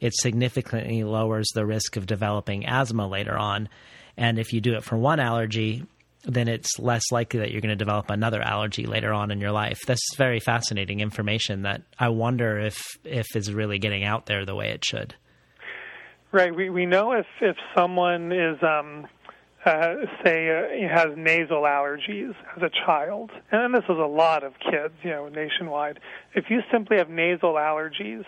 it 0.01 0.15
significantly 0.15 1.03
lowers 1.03 1.49
the 1.55 1.67
risk 1.67 1.97
of 1.97 2.07
developing 2.07 2.67
asthma 2.67 3.09
later 3.09 3.37
on. 3.37 3.69
And 4.16 4.38
if 4.38 4.52
you 4.52 4.61
do 4.61 4.75
it 4.75 4.85
for 4.85 4.97
one 4.97 5.21
allergy, 5.21 5.85
then 6.25 6.49
it's 6.49 6.78
less 6.78 7.02
likely 7.11 7.40
that 7.40 7.50
you're 7.50 7.61
going 7.61 7.71
to 7.71 7.76
develop 7.76 8.11
another 8.11 8.40
allergy 8.40 8.87
later 8.87 9.12
on 9.12 9.31
in 9.31 9.40
your 9.40 9.52
life. 9.52 9.81
That's 9.87 10.14
very 10.16 10.40
fascinating 10.40 11.00
information 11.00 11.62
that 11.62 11.83
I 11.99 12.09
wonder 12.09 12.59
if 12.59 12.81
if 13.04 13.26
is 13.35 13.52
really 13.52 13.78
getting 13.78 14.04
out 14.04 14.26
there 14.26 14.45
the 14.45 14.54
way 14.54 14.71
it 14.71 14.85
should. 14.85 15.14
Right. 16.31 16.55
We 16.55 16.70
we 16.70 16.87
know 16.87 17.12
if 17.12 17.27
if 17.40 17.57
someone 17.77 18.33
is 18.33 18.57
um, 18.62 19.07
uh, 19.66 19.94
say 20.25 20.48
uh, 20.48 20.88
has 20.88 21.09
nasal 21.16 21.62
allergies 21.62 22.35
as 22.57 22.62
a 22.62 22.70
child, 22.87 23.31
and 23.51 23.75
this 23.75 23.85
is 23.85 23.98
a 23.98 24.07
lot 24.07 24.44
of 24.44 24.55
kids, 24.59 24.94
you 25.03 25.11
know, 25.11 25.29
nationwide. 25.29 26.01
If 26.35 26.46
you 26.48 26.61
simply 26.70 26.98
have 26.98 27.11
nasal 27.11 27.55
allergies 27.55 28.25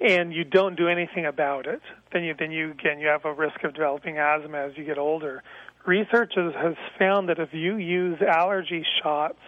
and 0.00 0.32
you 0.32 0.44
don't 0.44 0.76
do 0.76 0.88
anything 0.88 1.26
about 1.26 1.66
it, 1.66 1.80
then 2.12 2.22
you 2.24 2.34
then 2.38 2.50
you 2.50 2.70
again 2.70 2.98
you 3.00 3.08
have 3.08 3.24
a 3.24 3.32
risk 3.32 3.64
of 3.64 3.74
developing 3.74 4.18
asthma 4.18 4.58
as 4.58 4.72
you 4.76 4.84
get 4.84 4.98
older. 4.98 5.42
Research 5.86 6.34
has, 6.36 6.74
found 6.98 7.28
that 7.28 7.38
if 7.38 7.52
you 7.52 7.76
use 7.76 8.20
allergy 8.20 8.84
shots 9.02 9.38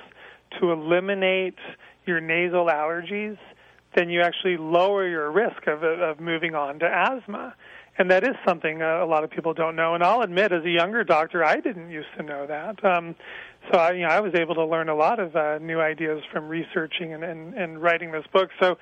to 0.58 0.72
eliminate 0.72 1.58
your 2.06 2.20
nasal 2.20 2.66
allergies, 2.66 3.36
then 3.94 4.08
you 4.08 4.22
actually 4.22 4.56
lower 4.56 5.06
your 5.06 5.30
risk 5.30 5.66
of 5.66 5.82
of 5.82 6.20
moving 6.20 6.54
on 6.54 6.78
to 6.80 6.86
asthma 6.86 7.54
and 8.00 8.10
that 8.10 8.24
is 8.24 8.34
something 8.48 8.80
uh, 8.80 9.04
a 9.04 9.06
lot 9.06 9.24
of 9.24 9.30
people 9.30 9.52
don't 9.52 9.76
know. 9.76 9.94
And 9.94 10.02
I'll 10.02 10.22
admit, 10.22 10.52
as 10.52 10.64
a 10.64 10.70
younger 10.70 11.04
doctor, 11.04 11.44
I 11.44 11.60
didn't 11.60 11.90
used 11.90 12.08
to 12.16 12.22
know 12.22 12.46
that. 12.46 12.82
Um, 12.82 13.14
so 13.70 13.78
I, 13.78 13.92
you 13.92 14.02
know, 14.02 14.08
I 14.08 14.20
was 14.20 14.34
able 14.34 14.54
to 14.54 14.64
learn 14.64 14.88
a 14.88 14.94
lot 14.94 15.20
of 15.20 15.36
uh, 15.36 15.58
new 15.58 15.80
ideas 15.80 16.22
from 16.32 16.48
researching 16.48 17.12
and, 17.12 17.22
and, 17.22 17.52
and 17.52 17.82
writing 17.82 18.10
this 18.10 18.24
book. 18.32 18.48
So 18.58 18.78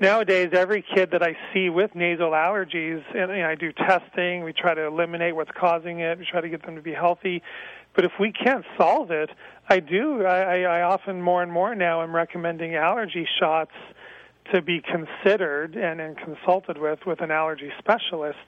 nowadays, 0.00 0.50
every 0.52 0.84
kid 0.94 1.10
that 1.12 1.22
I 1.22 1.36
see 1.52 1.70
with 1.70 1.94
nasal 1.94 2.30
allergies, 2.30 3.02
and 3.14 3.30
you 3.30 3.38
know, 3.38 3.48
I 3.48 3.54
do 3.54 3.72
testing. 3.72 4.44
We 4.44 4.52
try 4.52 4.74
to 4.74 4.86
eliminate 4.86 5.34
what's 5.36 5.50
causing 5.58 6.00
it. 6.00 6.18
We 6.18 6.26
try 6.30 6.40
to 6.40 6.48
get 6.48 6.64
them 6.64 6.76
to 6.76 6.82
be 6.82 6.92
healthy. 6.92 7.42
But 7.94 8.04
if 8.04 8.12
we 8.18 8.32
can't 8.32 8.64
solve 8.76 9.10
it, 9.10 9.30
I 9.68 9.80
do. 9.80 10.24
I, 10.24 10.62
I 10.62 10.82
often 10.82 11.22
more 11.22 11.42
and 11.42 11.52
more 11.52 11.74
now 11.74 12.02
am 12.02 12.14
recommending 12.14 12.74
allergy 12.74 13.26
shots 13.38 13.72
to 14.52 14.60
be 14.60 14.82
considered 14.82 15.74
and, 15.74 16.00
and 16.00 16.16
consulted 16.18 16.76
with 16.78 17.00
with 17.06 17.20
an 17.20 17.30
allergy 17.30 17.70
specialist 17.78 18.38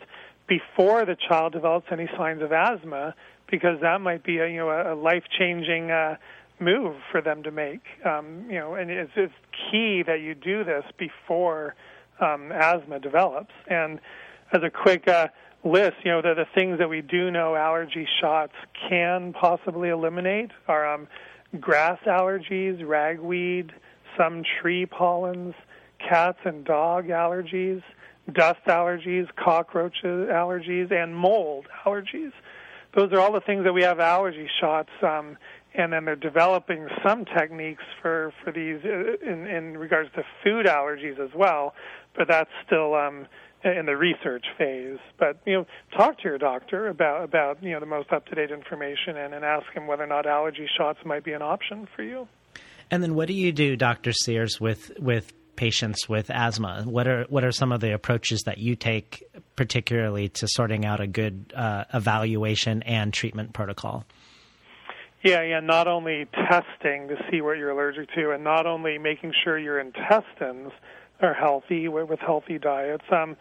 before 0.46 1.04
the 1.04 1.16
child 1.28 1.52
develops 1.52 1.86
any 1.90 2.08
signs 2.16 2.42
of 2.42 2.52
asthma, 2.52 3.14
because 3.50 3.80
that 3.80 4.00
might 4.00 4.22
be 4.22 4.38
a 4.38 4.48
you 4.48 4.58
know 4.58 4.70
a, 4.70 4.94
life 4.94 5.24
changing 5.38 5.90
uh, 5.90 6.16
move 6.58 6.96
for 7.10 7.20
them 7.20 7.42
to 7.42 7.50
make. 7.50 7.82
Um, 8.04 8.46
you 8.48 8.58
know, 8.58 8.74
and 8.74 8.90
it's, 8.90 9.12
it's 9.16 9.34
key 9.70 10.02
that 10.06 10.20
you 10.20 10.34
do 10.34 10.64
this 10.64 10.84
before 10.98 11.74
um, 12.20 12.52
asthma 12.52 12.98
develops. 12.98 13.52
And 13.68 14.00
as 14.52 14.62
a 14.62 14.70
quick 14.70 15.06
uh, 15.08 15.28
list, 15.64 15.96
you 16.04 16.10
know, 16.10 16.22
the, 16.22 16.34
the 16.34 16.46
things 16.54 16.78
that 16.78 16.88
we 16.88 17.02
do 17.02 17.30
know 17.30 17.54
allergy 17.54 18.06
shots 18.20 18.54
can 18.88 19.32
possibly 19.32 19.88
eliminate 19.88 20.50
are 20.68 20.94
um, 20.94 21.08
grass 21.60 21.98
allergies, 22.06 22.86
ragweed, 22.86 23.72
some 24.16 24.42
tree 24.60 24.86
pollens, 24.86 25.54
cats 25.98 26.38
and 26.44 26.64
dog 26.64 27.08
allergies, 27.08 27.82
dust 28.32 28.60
allergies, 28.66 29.28
cockroach 29.36 29.96
allergies, 30.04 30.92
and 30.92 31.14
mold 31.14 31.66
allergies. 31.84 32.32
Those 32.94 33.12
are 33.12 33.20
all 33.20 33.32
the 33.32 33.40
things 33.40 33.64
that 33.64 33.72
we 33.72 33.82
have 33.82 34.00
allergy 34.00 34.48
shots, 34.60 34.90
um, 35.02 35.36
and 35.76 35.92
then 35.92 36.04
they're 36.04 36.16
developing 36.16 36.88
some 37.06 37.24
techniques 37.24 37.82
for 38.00 38.32
for 38.42 38.52
these 38.52 38.80
uh, 38.84 39.30
in, 39.30 39.46
in 39.46 39.76
regards 39.76 40.10
to 40.14 40.22
food 40.42 40.66
allergies 40.66 41.18
as 41.18 41.30
well. 41.34 41.74
But 42.16 42.28
that's 42.28 42.50
still 42.66 42.94
um, 42.94 43.26
in 43.62 43.86
the 43.86 43.96
research 43.96 44.46
phase. 44.56 44.98
But 45.18 45.38
you 45.44 45.54
know, 45.54 45.66
talk 45.96 46.18
to 46.18 46.24
your 46.24 46.38
doctor 46.38 46.88
about 46.88 47.24
about 47.24 47.62
you 47.62 47.72
know 47.72 47.80
the 47.80 47.86
most 47.86 48.12
up 48.12 48.26
to 48.26 48.34
date 48.34 48.50
information, 48.50 49.16
and, 49.16 49.34
and 49.34 49.44
ask 49.44 49.66
him 49.74 49.86
whether 49.86 50.04
or 50.04 50.08
not 50.08 50.26
allergy 50.26 50.68
shots 50.76 50.98
might 51.04 51.24
be 51.24 51.32
an 51.32 51.42
option 51.42 51.86
for 51.94 52.02
you. 52.02 52.28
And 52.90 53.02
then, 53.02 53.14
what 53.14 53.28
do 53.28 53.34
you 53.34 53.52
do, 53.52 53.76
Doctor 53.76 54.12
Sears, 54.12 54.60
with 54.60 54.92
with 54.98 55.32
patients 55.56 56.08
with 56.08 56.30
asthma? 56.30 56.84
What 56.84 57.08
are 57.08 57.24
what 57.28 57.44
are 57.44 57.52
some 57.52 57.72
of 57.72 57.80
the 57.80 57.92
approaches 57.92 58.42
that 58.42 58.58
you 58.58 58.76
take, 58.76 59.24
particularly 59.56 60.28
to 60.30 60.48
sorting 60.48 60.84
out 60.84 61.00
a 61.00 61.06
good 61.06 61.52
uh, 61.54 61.84
evaluation 61.92 62.82
and 62.82 63.12
treatment 63.12 63.52
protocol? 63.52 64.04
Yeah, 65.26 65.42
yeah. 65.42 65.58
Not 65.58 65.88
only 65.88 66.26
testing 66.32 67.08
to 67.08 67.16
see 67.28 67.40
what 67.40 67.58
you're 67.58 67.70
allergic 67.70 68.12
to, 68.14 68.30
and 68.30 68.44
not 68.44 68.64
only 68.64 68.96
making 68.96 69.32
sure 69.42 69.58
your 69.58 69.80
intestines 69.80 70.70
are 71.20 71.34
healthy 71.34 71.88
with, 71.88 72.20
healthy 72.20 72.58
diets. 72.58 73.02
Um, 73.10 73.36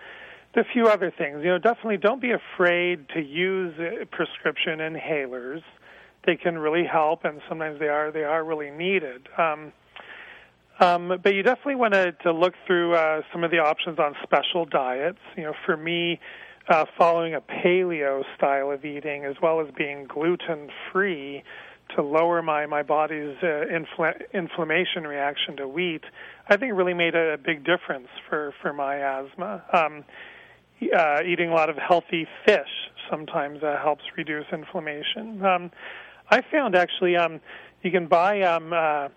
a 0.56 0.64
few 0.72 0.88
other 0.88 1.12
things. 1.16 1.42
You 1.44 1.50
know, 1.50 1.58
definitely 1.58 1.98
don't 1.98 2.22
be 2.22 2.32
afraid 2.32 3.10
to 3.10 3.22
use 3.22 3.76
uh, 3.78 4.06
prescription 4.06 4.80
inhalers. 4.80 5.62
They 6.26 6.38
can 6.38 6.58
really 6.58 6.86
help, 6.86 7.26
and 7.26 7.42
sometimes 7.48 7.78
they 7.78 7.90
are 7.90 8.10
they 8.12 8.24
are 8.24 8.44
really 8.44 8.72
needed. 8.72 9.28
Um, 9.38 9.74
um, 10.80 11.20
but 11.22 11.36
you 11.36 11.44
definitely 11.44 11.76
want 11.76 11.94
to, 11.94 12.14
to 12.24 12.32
look 12.32 12.54
through 12.66 12.96
uh, 12.96 13.22
some 13.32 13.44
of 13.44 13.52
the 13.52 13.60
options 13.60 14.00
on 14.00 14.16
special 14.24 14.66
diets. 14.66 15.20
You 15.38 15.44
know, 15.44 15.54
for 15.66 15.78
me, 15.78 16.20
uh, 16.68 16.86
following 16.98 17.36
a 17.36 17.42
paleo 17.42 18.24
style 18.38 18.72
of 18.72 18.84
eating 18.86 19.26
as 19.26 19.36
well 19.42 19.60
as 19.60 19.68
being 19.78 20.06
gluten 20.06 20.70
free 20.92 21.44
to 21.96 22.02
lower 22.02 22.42
my 22.42 22.66
my 22.66 22.84
body's 22.84 23.38
uh, 23.42 23.66
infl- 23.72 24.22
inflammation 24.34 25.06
reaction 25.06 25.58
to 25.58 25.68
wheat, 25.68 26.04
I 26.50 26.58
think 26.58 26.74
really 26.76 26.94
made 26.94 27.16
a, 27.16 27.38
big 27.38 27.64
difference 27.64 28.08
for 28.30 28.54
for 28.62 28.74
my 28.74 28.98
asthma. 28.98 29.64
Um, 29.74 30.04
uh, 30.96 31.22
eating 31.26 31.50
a 31.50 31.54
lot 31.54 31.70
of 31.70 31.78
healthy 31.78 32.28
fish 32.46 32.92
sometimes 33.10 33.64
uh, 33.64 33.78
helps 33.82 34.04
reduce 34.18 34.46
inflammation. 34.52 35.44
Um, 35.46 35.72
I 36.30 36.42
found 36.52 36.76
actually 36.76 37.16
um, 37.16 37.40
you 37.82 37.92
can 37.92 38.08
buy 38.08 38.42
um, 38.42 38.74
uh, 38.74 39.10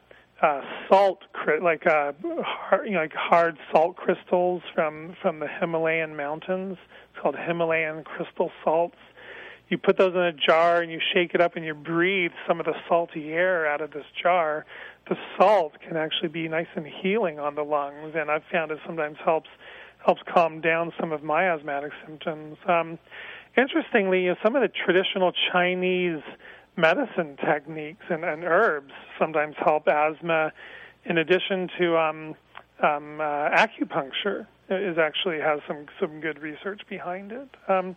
uh, 0.42 0.60
salt, 0.88 1.20
like 1.62 1.86
uh, 1.86 2.12
hard, 2.44 2.86
you 2.86 2.92
know, 2.92 3.00
like 3.00 3.14
hard 3.14 3.58
salt 3.72 3.96
crystals 3.96 4.62
from 4.74 5.16
from 5.20 5.40
the 5.40 5.48
Himalayan 5.48 6.16
mountains. 6.16 6.76
It's 7.10 7.22
called 7.22 7.36
Himalayan 7.36 8.04
crystal 8.04 8.50
salts. 8.62 8.96
You 9.68 9.76
put 9.76 9.98
those 9.98 10.14
in 10.14 10.20
a 10.20 10.32
jar 10.32 10.80
and 10.80 10.90
you 10.90 11.00
shake 11.12 11.34
it 11.34 11.40
up 11.40 11.56
and 11.56 11.64
you 11.64 11.74
breathe 11.74 12.32
some 12.46 12.58
of 12.58 12.66
the 12.66 12.74
salty 12.88 13.32
air 13.32 13.66
out 13.66 13.80
of 13.80 13.90
this 13.90 14.06
jar. 14.20 14.64
The 15.08 15.16
salt 15.38 15.74
can 15.86 15.96
actually 15.96 16.28
be 16.28 16.48
nice 16.48 16.66
and 16.74 16.86
healing 16.86 17.38
on 17.38 17.54
the 17.54 17.62
lungs, 17.62 18.14
and 18.14 18.30
I've 18.30 18.44
found 18.50 18.70
it 18.70 18.78
sometimes 18.86 19.18
helps 19.24 19.48
helps 20.04 20.22
calm 20.32 20.60
down 20.60 20.92
some 20.98 21.12
of 21.12 21.22
my 21.22 21.50
asthmatic 21.50 21.92
symptoms. 22.06 22.56
Um, 22.66 22.98
interestingly, 23.56 24.22
you 24.22 24.28
know, 24.30 24.36
some 24.44 24.54
of 24.54 24.62
the 24.62 24.68
traditional 24.68 25.32
Chinese 25.52 26.22
medicine 26.76 27.36
techniques 27.44 28.04
and, 28.08 28.24
and 28.24 28.44
herbs 28.44 28.92
sometimes 29.18 29.56
help 29.58 29.88
asthma, 29.88 30.52
in 31.04 31.18
addition 31.18 31.68
to 31.78 31.98
um, 31.98 32.34
um, 32.82 33.20
uh, 33.20 33.50
acupuncture. 33.50 34.46
Is 34.70 34.98
actually 34.98 35.40
has 35.40 35.60
some 35.66 35.86
some 35.98 36.20
good 36.20 36.40
research 36.40 36.82
behind 36.90 37.32
it. 37.32 37.48
Um, 37.68 37.96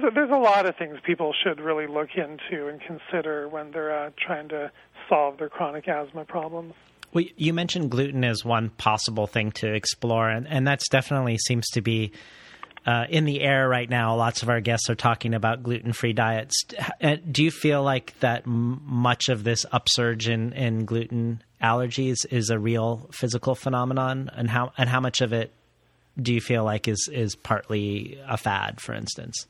so 0.00 0.10
there's 0.14 0.30
a 0.30 0.36
lot 0.36 0.66
of 0.66 0.76
things 0.76 0.98
people 1.04 1.34
should 1.42 1.60
really 1.60 1.86
look 1.86 2.10
into 2.16 2.68
and 2.68 2.80
consider 2.80 3.48
when 3.48 3.70
they're 3.72 4.06
uh, 4.06 4.10
trying 4.18 4.48
to 4.48 4.70
solve 5.08 5.38
their 5.38 5.48
chronic 5.48 5.88
asthma 5.88 6.24
problems. 6.24 6.74
Well, 7.12 7.24
you 7.36 7.52
mentioned 7.52 7.90
gluten 7.90 8.24
as 8.24 8.44
one 8.44 8.70
possible 8.70 9.26
thing 9.26 9.52
to 9.52 9.72
explore, 9.72 10.30
and, 10.30 10.48
and 10.48 10.66
that's 10.66 10.88
definitely 10.88 11.36
seems 11.36 11.68
to 11.70 11.82
be 11.82 12.12
uh, 12.86 13.04
in 13.10 13.26
the 13.26 13.42
air 13.42 13.68
right 13.68 13.88
now. 13.88 14.16
Lots 14.16 14.42
of 14.42 14.48
our 14.48 14.60
guests 14.60 14.88
are 14.88 14.94
talking 14.94 15.34
about 15.34 15.62
gluten 15.62 15.92
free 15.92 16.14
diets. 16.14 16.54
Uh, 17.02 17.16
do 17.30 17.44
you 17.44 17.50
feel 17.50 17.82
like 17.82 18.18
that 18.20 18.46
much 18.46 19.28
of 19.28 19.44
this 19.44 19.66
upsurge 19.72 20.28
in, 20.28 20.52
in 20.54 20.86
gluten 20.86 21.42
allergies 21.62 22.16
is 22.30 22.48
a 22.48 22.58
real 22.58 23.08
physical 23.12 23.54
phenomenon, 23.54 24.30
and 24.34 24.48
how 24.48 24.72
and 24.78 24.88
how 24.88 25.00
much 25.00 25.20
of 25.20 25.32
it 25.32 25.52
do 26.20 26.34
you 26.34 26.40
feel 26.40 26.64
like 26.64 26.88
is 26.88 27.08
is 27.12 27.36
partly 27.36 28.18
a 28.26 28.36
fad, 28.36 28.80
for 28.80 28.94
instance? 28.94 29.46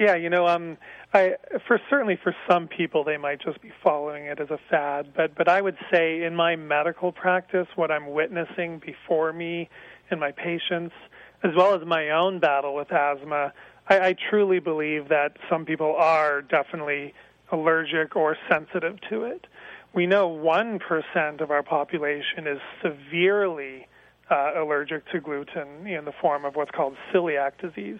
Yeah, 0.00 0.14
you 0.14 0.30
know, 0.30 0.48
um, 0.48 0.78
I 1.12 1.34
for 1.66 1.78
certainly 1.90 2.18
for 2.22 2.34
some 2.48 2.68
people 2.68 3.04
they 3.04 3.18
might 3.18 3.42
just 3.42 3.60
be 3.60 3.70
following 3.84 4.24
it 4.24 4.40
as 4.40 4.48
a 4.48 4.58
fad, 4.70 5.12
but 5.14 5.34
but 5.36 5.46
I 5.46 5.60
would 5.60 5.76
say 5.92 6.22
in 6.22 6.34
my 6.34 6.56
medical 6.56 7.12
practice, 7.12 7.66
what 7.76 7.90
I'm 7.90 8.10
witnessing 8.10 8.78
before 8.78 9.30
me 9.34 9.68
in 10.10 10.18
my 10.18 10.32
patients 10.32 10.94
as 11.42 11.50
well 11.54 11.74
as 11.74 11.86
my 11.86 12.10
own 12.10 12.40
battle 12.40 12.74
with 12.74 12.90
asthma, 12.92 13.52
I, 13.88 14.00
I 14.08 14.16
truly 14.30 14.58
believe 14.58 15.08
that 15.08 15.36
some 15.50 15.66
people 15.66 15.94
are 15.96 16.40
definitely 16.40 17.12
allergic 17.52 18.16
or 18.16 18.38
sensitive 18.50 18.98
to 19.10 19.24
it. 19.24 19.46
We 19.94 20.06
know 20.06 20.28
1% 20.30 21.40
of 21.40 21.50
our 21.50 21.62
population 21.62 22.46
is 22.46 22.60
severely 22.82 23.86
uh, 24.30 24.52
allergic 24.56 25.10
to 25.10 25.20
gluten 25.20 25.86
in 25.86 26.04
the 26.04 26.12
form 26.20 26.44
of 26.44 26.54
what's 26.54 26.70
called 26.70 26.94
celiac 27.12 27.52
disease. 27.58 27.98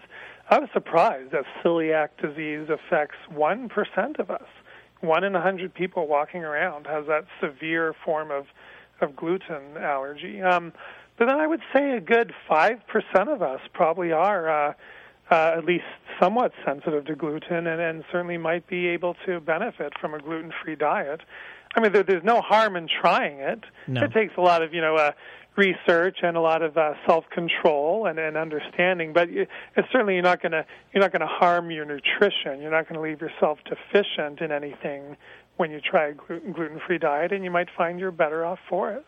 I 0.51 0.59
was 0.59 0.69
surprised 0.73 1.31
that 1.31 1.45
celiac 1.63 2.09
disease 2.21 2.67
affects 2.69 3.15
1% 3.31 4.19
of 4.19 4.29
us. 4.29 4.47
One 4.99 5.23
in 5.23 5.33
a 5.33 5.39
100 5.39 5.73
people 5.73 6.07
walking 6.07 6.43
around 6.43 6.87
has 6.87 7.07
that 7.07 7.25
severe 7.39 7.95
form 8.03 8.31
of, 8.31 8.47
of 8.99 9.15
gluten 9.15 9.77
allergy. 9.77 10.41
Um, 10.41 10.73
but 11.17 11.27
then 11.27 11.39
I 11.39 11.47
would 11.47 11.61
say 11.73 11.91
a 11.91 12.01
good 12.01 12.33
5% 12.49 12.79
of 13.33 13.41
us 13.41 13.61
probably 13.73 14.11
are 14.11 14.49
uh, 14.49 14.73
uh, 15.31 15.53
at 15.57 15.63
least 15.63 15.85
somewhat 16.19 16.51
sensitive 16.65 17.05
to 17.05 17.15
gluten 17.15 17.65
and, 17.65 17.79
and 17.79 18.03
certainly 18.11 18.37
might 18.37 18.67
be 18.67 18.87
able 18.87 19.15
to 19.25 19.39
benefit 19.39 19.93
from 20.01 20.13
a 20.13 20.19
gluten 20.19 20.51
free 20.61 20.75
diet. 20.75 21.21
I 21.75 21.79
mean, 21.79 21.93
there, 21.93 22.03
there's 22.03 22.25
no 22.25 22.41
harm 22.41 22.75
in 22.75 22.89
trying 22.89 23.39
it. 23.39 23.63
No. 23.87 24.03
It 24.03 24.11
takes 24.11 24.33
a 24.37 24.41
lot 24.41 24.61
of, 24.61 24.73
you 24.73 24.81
know, 24.81 24.97
uh, 24.97 25.13
research 25.55 26.17
and 26.21 26.37
a 26.37 26.41
lot 26.41 26.61
of 26.61 26.77
uh, 26.77 26.93
self 27.05 27.25
control 27.29 28.05
and, 28.05 28.17
and 28.19 28.37
understanding, 28.37 29.13
but 29.13 29.29
you, 29.29 29.45
it's 29.75 29.87
certainly 29.91 30.13
you're 30.13 30.23
not 30.23 30.41
going 30.41 30.53
to 30.53 30.65
you're 30.93 31.01
not 31.03 31.11
going 31.11 31.21
to 31.21 31.27
harm 31.27 31.71
your 31.71 31.85
nutrition. 31.85 32.61
You're 32.61 32.71
not 32.71 32.87
going 32.87 32.95
to 32.95 33.01
leave 33.01 33.21
yourself 33.21 33.59
deficient 33.65 34.41
in 34.41 34.51
anything 34.51 35.17
when 35.57 35.71
you 35.71 35.79
try 35.79 36.09
a 36.09 36.13
gluten 36.13 36.79
free 36.85 36.97
diet, 36.97 37.31
and 37.31 37.43
you 37.43 37.51
might 37.51 37.67
find 37.77 37.99
you're 37.99 38.11
better 38.11 38.45
off 38.45 38.59
for 38.69 38.91
it. 38.91 39.05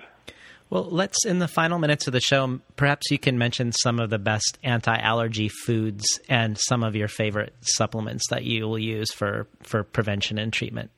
Well, 0.70 0.88
let's, 0.90 1.24
in 1.26 1.40
the 1.40 1.48
final 1.48 1.78
minutes 1.78 2.08
of 2.08 2.14
the 2.14 2.20
show, 2.20 2.60
perhaps 2.76 3.12
you 3.12 3.20
can 3.20 3.38
mention 3.38 3.72
some 3.72 4.00
of 4.00 4.10
the 4.10 4.18
best 4.18 4.58
anti 4.64 4.96
allergy 4.96 5.48
foods 5.50 6.04
and 6.30 6.58
some 6.58 6.84
of 6.84 6.96
your 6.96 7.08
favorite 7.08 7.54
supplements 7.62 8.28
that 8.30 8.44
you 8.44 8.68
will 8.68 8.80
use 8.80 9.12
for, 9.12 9.48
for 9.62 9.84
prevention 9.84 10.40
and 10.40 10.52
treatment. 10.52 10.90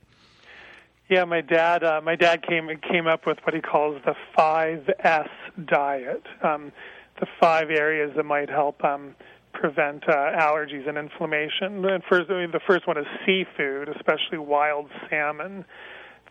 Yeah, 1.09 1.25
my 1.25 1.41
dad. 1.41 1.83
Uh, 1.83 2.01
my 2.03 2.15
dad 2.15 2.41
came 2.47 2.67
came 2.89 3.05
up 3.05 3.27
with 3.27 3.37
what 3.43 3.53
he 3.53 3.61
calls 3.61 4.01
the 4.05 4.15
five 4.35 4.89
S 4.99 5.29
diet. 5.65 6.23
Um, 6.41 6.71
the 7.19 7.27
five 7.39 7.69
areas 7.69 8.11
that 8.15 8.23
might 8.23 8.49
help 8.49 8.83
um, 8.83 9.15
prevent 9.53 10.03
uh, 10.09 10.13
allergies 10.13 10.87
and 10.89 10.97
inflammation. 10.97 11.85
And 11.85 12.03
first, 12.09 12.27
the 12.27 12.59
first 12.67 12.87
one 12.87 12.97
is 12.97 13.05
seafood, 13.25 13.87
especially 13.89 14.39
wild 14.39 14.89
salmon. 15.09 15.63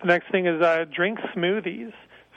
The 0.03 0.09
next 0.09 0.31
thing 0.31 0.47
is 0.47 0.61
uh, 0.61 0.85
drink 0.93 1.19
smoothies 1.35 1.93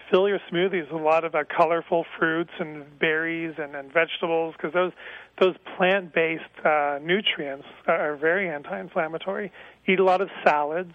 fill 0.10 0.28
your 0.28 0.40
smoothies 0.52 0.92
with 0.92 1.02
a 1.02 1.04
lot 1.04 1.24
of 1.24 1.36
uh, 1.36 1.44
colorful 1.56 2.06
fruits 2.18 2.52
and 2.60 2.86
berries 3.00 3.56
and, 3.58 3.76
and 3.76 3.92
vegetables 3.92 4.56
because 4.56 4.74
those 4.74 4.92
those 5.40 5.56
plant-based 5.76 6.66
uh, 6.66 6.98
nutrients 7.04 7.66
are 7.88 8.16
very 8.16 8.50
anti-inflammatory. 8.50 9.52
Eat 9.88 10.00
a 10.00 10.04
lot 10.04 10.20
of 10.20 10.30
salads. 10.44 10.94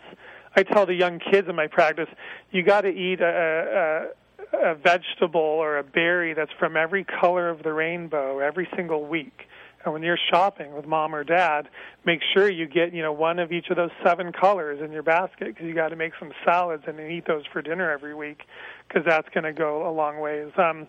I 0.55 0.63
tell 0.63 0.87
the 0.87 0.95
young 0.95 1.19
kids 1.19 1.49
in 1.49 1.57
my 1.57 1.67
practice, 1.67 2.09
you 2.51 2.63
got 2.63 2.83
to 2.83 2.89
eat 2.89 3.21
a, 3.21 4.11
a, 4.53 4.73
a 4.73 4.75
vegetable 4.75 5.41
or 5.41 5.79
a 5.79 5.85
berry 5.85 6.35
that's 6.35 6.53
from 6.59 6.77
every 6.77 7.05
color 7.05 7.49
of 7.49 7.63
the 7.63 7.73
rainbow 7.73 8.39
every 8.39 8.69
single 8.75 9.07
week 9.07 9.47
and 9.85 9.93
when 9.93 10.03
you're 10.03 10.19
shopping 10.31 10.75
with 10.75 10.87
mom 10.87 11.15
or 11.15 11.25
dad, 11.25 11.69
make 12.05 12.21
sure 12.33 12.49
you 12.49 12.67
get 12.67 12.93
you 12.93 13.03
know 13.03 13.13
one 13.13 13.39
of 13.39 13.53
each 13.53 13.69
of 13.71 13.77
those 13.77 13.91
seven 14.05 14.33
colors 14.33 14.81
in 14.83 14.93
your 14.93 15.03
basket 15.03 15.49
because 15.49 15.67
you 15.67 15.75
got 15.75 15.89
to 15.89 15.97
make 15.97 16.13
some 16.19 16.33
salads 16.45 16.85
and 16.87 17.01
eat 17.01 17.27
those 17.27 17.45
for 17.53 17.63
dinner 17.63 17.91
every 17.91 18.15
week 18.15 18.43
because 18.87 19.05
that's 19.07 19.29
going 19.31 19.45
to 19.45 19.53
go 19.53 19.89
a 19.89 19.93
long 19.93 20.21
ways. 20.21 20.53
Um, 20.57 20.87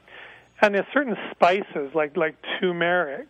and 0.61 0.75
there's 0.75 0.85
certain 0.93 1.15
spices 1.31 1.91
like 1.95 2.15
like 2.15 2.35
turmeric 2.59 3.29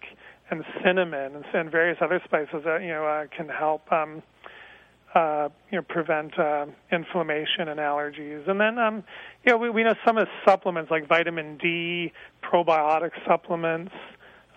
and 0.52 0.63
cinnamon 0.84 1.36
and, 1.36 1.46
and 1.54 1.72
various 1.72 1.98
other 2.02 2.22
spices 2.26 2.63
that 2.65 2.82
you 2.82 2.89
know 2.89 3.06
uh, 3.06 3.26
can 3.36 3.48
help. 3.48 3.89
Um, 3.91 4.22
uh, 5.15 5.49
you 5.71 5.78
know, 5.78 5.84
prevent 5.88 6.38
uh, 6.39 6.65
inflammation 6.91 7.67
and 7.67 7.80
allergies. 7.80 8.49
And 8.49 8.60
then, 8.60 8.80
um, 8.80 9.04
you 9.45 9.52
know, 9.52 9.58
we, 9.58 9.69
we 9.69 9.84
know 9.84 9.93
some 10.06 10.17
of 10.17 10.26
the 10.26 10.52
supplements 10.52 10.89
like 10.89 11.08
vitamin 11.08 11.58
D, 11.58 12.12
probiotic 12.43 13.12
supplements, 13.28 13.93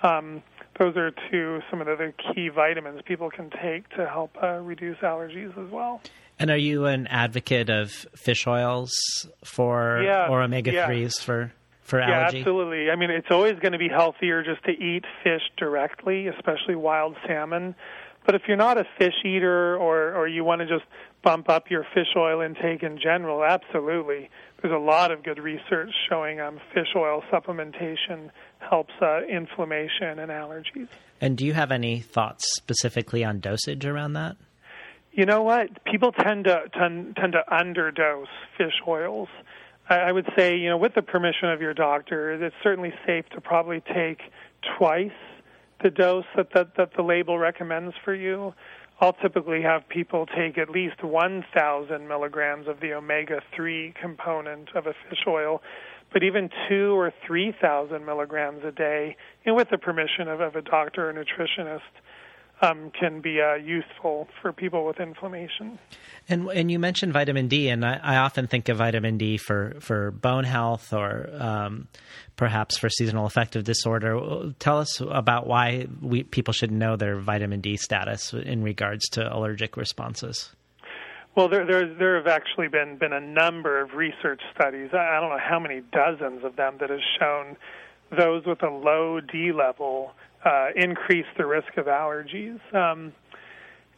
um, 0.03 0.43
those 0.79 0.97
are 0.97 1.11
two 1.31 1.61
some 1.71 1.81
of 1.81 1.87
the 1.87 1.93
other 1.93 2.13
key 2.13 2.49
vitamins 2.49 3.01
people 3.05 3.31
can 3.31 3.51
take 3.63 3.89
to 3.91 4.07
help 4.07 4.37
uh, 4.43 4.59
reduce 4.59 4.99
allergies 4.99 5.51
as 5.59 5.71
well. 5.71 6.01
And 6.39 6.51
are 6.51 6.57
you 6.57 6.85
an 6.85 7.07
advocate 7.07 7.71
of 7.71 7.91
fish 8.15 8.47
oils 8.47 8.93
for 9.43 10.03
yeah, 10.05 10.29
or 10.29 10.43
omega 10.43 10.85
threes 10.87 11.17
yeah. 11.19 11.25
for 11.25 11.53
for 11.83 12.01
yeah, 12.01 12.21
allergy? 12.21 12.41
absolutely. 12.41 12.91
I 12.91 12.97
mean, 12.97 13.11
it's 13.11 13.31
always 13.31 13.59
going 13.59 13.73
to 13.73 13.79
be 13.79 13.89
healthier 13.89 14.43
just 14.43 14.63
to 14.65 14.73
eat 14.73 15.05
fish 15.25 15.43
directly, 15.57 16.29
especially 16.29 16.75
wild 16.75 17.17
salmon. 17.27 17.75
But 18.27 18.35
if 18.35 18.43
you're 18.49 18.57
not 18.57 18.77
a 18.77 18.85
fish 18.99 19.15
eater 19.25 19.77
or 19.77 20.15
or 20.15 20.27
you 20.27 20.43
want 20.43 20.61
to 20.61 20.67
just 20.67 20.85
bump 21.23 21.49
up 21.49 21.71
your 21.71 21.87
fish 21.95 22.09
oil 22.17 22.41
intake 22.41 22.83
in 22.83 22.99
general, 22.99 23.45
absolutely. 23.45 24.29
There's 24.61 24.75
a 24.75 24.79
lot 24.79 25.13
of 25.13 25.23
good 25.23 25.39
research 25.39 25.91
showing 26.09 26.41
um, 26.41 26.61
fish 26.75 26.89
oil 26.97 27.23
supplementation 27.33 28.31
helps 28.59 28.93
uh, 29.01 29.23
inflammation 29.23 30.19
and 30.19 30.31
allergies. 30.31 30.89
And 31.21 31.37
do 31.37 31.47
you 31.47 31.53
have 31.55 31.71
any 31.71 32.01
thoughts 32.01 32.45
specifically 32.57 33.25
on 33.25 33.41
dosage 33.41 33.87
around 33.87 34.15
that? 34.15 34.37
You 35.13 35.25
know 35.25 35.43
what? 35.43 35.85
People 35.85 36.13
tend 36.13 36.45
to 36.45 36.65
tend, 36.77 37.17
tend 37.17 37.33
to 37.33 37.43
underdose 37.51 38.27
fish 38.59 38.75
oils. 38.87 39.29
I, 39.89 39.97
I 39.97 40.13
would 40.13 40.29
say, 40.37 40.57
you 40.57 40.69
know, 40.69 40.77
with 40.77 40.95
the 40.95 41.03
permission 41.03 41.51
of 41.51 41.61
your 41.61 41.75
doctor, 41.75 42.33
it's 42.45 42.57
certainly 42.63 42.93
safe 43.07 43.25
to 43.31 43.41
probably 43.41 43.81
take 43.95 44.21
twice 44.79 45.11
the 45.83 45.91
dose 45.91 46.25
that, 46.37 46.49
that, 46.55 46.77
that 46.77 46.91
the 46.97 47.03
label 47.03 47.39
recommends 47.39 47.95
for 48.05 48.15
you. 48.15 48.55
I'll 49.01 49.13
typically 49.13 49.61
have 49.63 49.87
people 49.89 50.27
take 50.27 50.57
at 50.57 50.71
least 50.71 51.05
1,000 51.05 52.09
milligrams 52.09 52.67
of 52.67 52.81
the 52.81 52.95
omega 52.95 53.43
3 53.55 53.95
component 54.01 54.75
of 54.75 54.87
a 54.87 54.95
fish 55.09 55.25
oil 55.27 55.61
but 56.13 56.23
even 56.23 56.51
two 56.69 56.99
or 56.99 57.13
three 57.27 57.55
thousand 57.61 58.07
milligrams 58.07 58.65
a 58.65 58.73
day, 58.73 59.17
and 59.45 59.57
with 59.57 59.69
the 59.71 59.79
permission 59.79 60.29
of, 60.29 60.41
of 60.41 60.57
a 60.57 60.63
doctor 60.63 61.11
or 61.11 61.13
nutritionist, 61.13 61.81
um, 62.63 62.91
can 62.99 63.21
be 63.21 63.41
uh, 63.41 63.55
useful 63.55 64.29
for 64.41 64.53
people 64.53 64.87
with 64.87 64.99
inflammation. 64.99 65.79
And 66.29 66.49
and 66.49 66.71
you 66.71 66.79
mentioned 66.79 67.13
vitamin 67.13 67.49
D, 67.49 67.69
and 67.69 67.85
I, 67.85 68.01
I 68.03 68.17
often 68.17 68.47
think 68.47 68.69
of 68.69 68.79
vitamin 68.79 69.19
D 69.19 69.37
for, 69.37 69.77
for 69.81 70.11
bone 70.11 70.45
health 70.45 70.93
or 70.93 71.29
um, 71.39 71.89
perhaps 72.37 72.79
for 72.79 72.89
seasonal 72.89 73.27
affective 73.27 73.65
disorder. 73.65 74.53
Tell 74.59 74.79
us 74.79 75.01
about 75.01 75.47
why 75.47 75.87
we, 76.01 76.23
people 76.23 76.53
should 76.53 76.73
know 76.73 76.97
their 76.97 77.17
vitamin 77.17 77.61
D 77.61 77.77
status 77.77 78.33
in 78.33 78.63
regards 78.63 79.09
to 79.11 79.35
allergic 79.35 79.77
responses. 79.77 80.51
Well, 81.37 81.51
there, 81.51 81.67
there, 81.67 81.95
there 81.95 82.17
have 82.17 82.27
actually 82.27 82.69
been, 82.69 82.97
been 82.97 83.13
a 83.13 83.21
number 83.21 83.79
of 83.83 83.93
research 83.93 84.41
studies, 84.55 84.89
I 84.95 85.21
don't 85.21 85.29
know 85.29 85.39
how 85.39 85.61
many 85.61 85.83
dozens 85.93 86.43
of 86.45 86.57
them, 86.57 86.79
that 86.81 86.89
have 86.89 87.01
shown 87.21 87.59
those 88.17 88.47
with 88.47 88.63
a 88.63 88.71
low 88.71 89.21
D 89.21 89.53
level 89.53 90.13
uh, 90.47 90.69
increase 90.77 91.27
the 91.37 91.45
risk 91.45 91.77
of 91.77 91.87
allergies. 91.87 92.61
Um, 92.75 93.13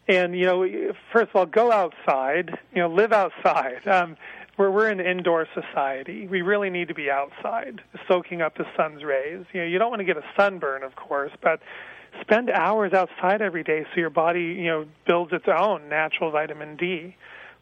and, 0.08 0.34
you 0.34 0.46
know, 0.46 0.66
first 1.12 1.28
of 1.30 1.36
all, 1.36 1.46
go 1.46 1.70
outside, 1.70 2.58
you 2.74 2.80
know, 2.80 2.88
live 2.88 3.12
outside. 3.12 3.86
Um, 3.86 4.16
we're, 4.56 4.70
we're 4.70 4.88
an 4.88 5.00
indoor 5.00 5.46
society. 5.54 6.26
We 6.26 6.40
really 6.40 6.70
need 6.70 6.88
to 6.88 6.94
be 6.94 7.10
outside, 7.10 7.82
soaking 8.08 8.40
up 8.40 8.56
the 8.56 8.64
sun's 8.74 9.04
rays. 9.04 9.44
You 9.52 9.60
know, 9.60 9.66
you 9.66 9.78
don't 9.78 9.90
want 9.90 10.00
to 10.00 10.06
get 10.06 10.16
a 10.16 10.24
sunburn, 10.36 10.82
of 10.82 10.96
course, 10.96 11.32
but 11.42 11.60
spend 12.22 12.48
hours 12.50 12.94
outside 12.94 13.42
every 13.42 13.62
day 13.62 13.84
so 13.92 14.00
your 14.00 14.10
body, 14.10 14.40
you 14.40 14.66
know, 14.66 14.86
builds 15.06 15.32
its 15.32 15.46
own 15.46 15.88
natural 15.90 16.30
vitamin 16.30 16.76
D. 16.76 17.14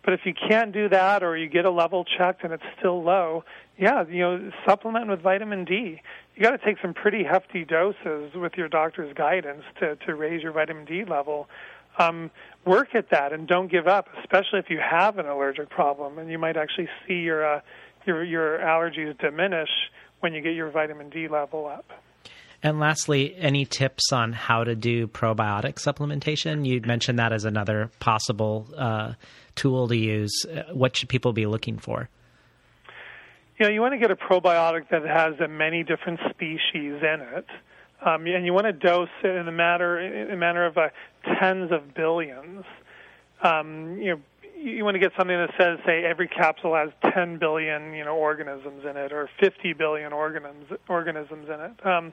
But 0.07 0.15
if 0.15 0.21
you 0.25 0.35
can't 0.35 0.71
do 0.73 0.89
that 0.89 1.25
or 1.25 1.37
you 1.37 1.49
get 1.49 1.65
a 1.65 1.71
level 1.71 2.05
checked 2.05 2.45
and 2.45 2.53
it's 2.53 2.63
still 2.79 3.03
low, 3.03 3.43
yeah, 3.77 4.07
you 4.09 4.21
know, 4.21 4.53
supplement 4.65 5.09
with 5.09 5.21
vitamin 5.21 5.65
D. 5.65 6.01
You 6.37 6.43
got 6.43 6.53
to 6.53 6.59
take 6.59 6.77
some 6.81 6.95
pretty 6.95 7.25
hefty 7.25 7.65
doses 7.65 8.33
with 8.33 8.53
your 8.57 8.69
doctor's 8.69 9.13
guidance 9.15 9.65
to 9.81 9.97
to 10.07 10.15
raise 10.15 10.45
your 10.45 10.53
vitamin 10.53 10.85
D 10.85 11.05
level. 11.05 11.49
Um, 11.99 12.31
work 12.65 12.95
at 12.95 13.11
that 13.11 13.33
and 13.33 13.49
don't 13.49 13.69
give 13.69 13.89
up, 13.89 14.07
especially 14.21 14.61
if 14.61 14.71
you 14.71 14.79
have 14.79 15.19
an 15.19 15.27
allergic 15.27 15.71
problem, 15.71 16.19
and 16.19 16.31
you 16.31 16.39
might 16.39 16.57
actually 16.57 16.89
see 17.09 17.15
your 17.15 17.45
uh, 17.45 17.61
your 18.07 18.23
your 18.23 18.59
allergies 18.61 19.19
diminish 19.19 19.71
when 20.21 20.33
you 20.35 20.41
get 20.41 20.55
your 20.55 20.71
vitamin 20.71 21.11
D 21.11 21.27
level 21.27 21.67
up. 21.67 21.87
And 22.63 22.81
lastly, 22.81 23.35
any 23.37 23.65
tips 23.65 24.13
on 24.13 24.33
how 24.33 24.65
to 24.65 24.75
do 24.75 25.07
probiotic 25.07 25.75
supplementation? 25.75 26.67
You'd 26.67 26.87
mentioned 26.87 27.19
that 27.19 27.33
as 27.33 27.45
another 27.45 27.91
possible 28.01 28.67
uh, 28.77 29.13
tool 29.55 29.89
to 29.89 29.97
use. 29.97 30.45
Uh, 30.45 30.73
what 30.73 30.97
should 30.97 31.09
people 31.09 31.33
be 31.33 31.47
looking 31.47 31.79
for? 31.79 32.09
You 33.59 33.67
know, 33.67 33.73
you 33.73 33.81
want 33.81 33.95
to 33.95 33.99
get 33.99 34.11
a 34.11 34.17
probiotic 34.17 34.89
that 34.91 35.03
has 35.03 35.35
many 35.49 35.83
different 35.83 36.21
species 36.31 37.03
in 37.03 37.21
it, 37.35 37.47
um, 38.05 38.27
and 38.27 38.45
you 38.45 38.53
want 38.53 38.67
to 38.67 38.73
dose 38.73 39.09
it 39.23 39.35
in 39.35 39.49
a 39.49 39.53
matter 39.53 39.99
in 39.99 40.31
a 40.31 40.37
manner 40.37 40.67
of 40.67 40.77
uh, 40.77 40.89
tens 41.41 41.73
of 41.73 41.95
billions. 41.95 42.65
Um, 43.43 43.99
you 43.99 44.13
know, 44.13 44.21
you 44.71 44.85
want 44.85 44.95
to 44.95 44.99
get 44.99 45.13
something 45.17 45.37
that 45.37 45.51
says, 45.59 45.79
say, 45.87 46.05
every 46.05 46.29
capsule 46.29 46.75
has 46.75 46.91
10 47.13 47.39
billion, 47.39 47.93
you 47.95 48.05
know, 48.05 48.17
organisms 48.17 48.85
in 48.89 48.97
it, 48.97 49.13
or 49.13 49.29
50 49.41 49.73
billion 49.75 50.13
organisms 50.13 50.67
organisms 50.89 51.49
in 51.49 51.61
it. 51.61 51.87
Um, 51.87 52.13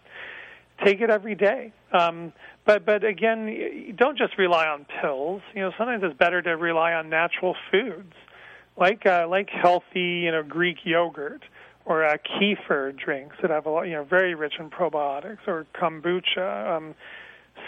take 0.84 1.02
it 1.02 1.10
every 1.10 1.36
day. 1.36 1.74
Um, 1.92 2.34
but 2.66 2.86
but 2.86 3.04
again, 3.04 3.94
don't 3.98 4.18
just 4.18 4.38
rely 4.38 4.68
on 4.68 4.86
pills. 5.02 5.42
You 5.54 5.62
know, 5.62 5.72
sometimes 5.78 6.04
it's 6.04 6.18
better 6.18 6.42
to 6.42 6.52
rely 6.52 6.94
on 6.94 7.10
natural 7.10 7.56
foods, 7.72 8.14
like 8.78 9.06
uh, 9.06 9.28
like 9.30 9.50
healthy, 9.50 10.22
you 10.24 10.32
know, 10.32 10.44
Greek 10.44 10.78
yogurt 10.84 11.44
or 11.86 12.06
uh, 12.06 12.16
kefir 12.18 12.98
drinks 12.98 13.36
that 13.42 13.52
have 13.52 13.66
a 13.66 13.70
lot, 13.70 13.84
you 13.84 13.94
know, 13.94 14.04
very 14.04 14.36
rich 14.36 14.54
in 14.60 14.70
probiotics, 14.70 15.46
or 15.48 15.66
kombucha, 15.76 16.78
um, 16.78 16.96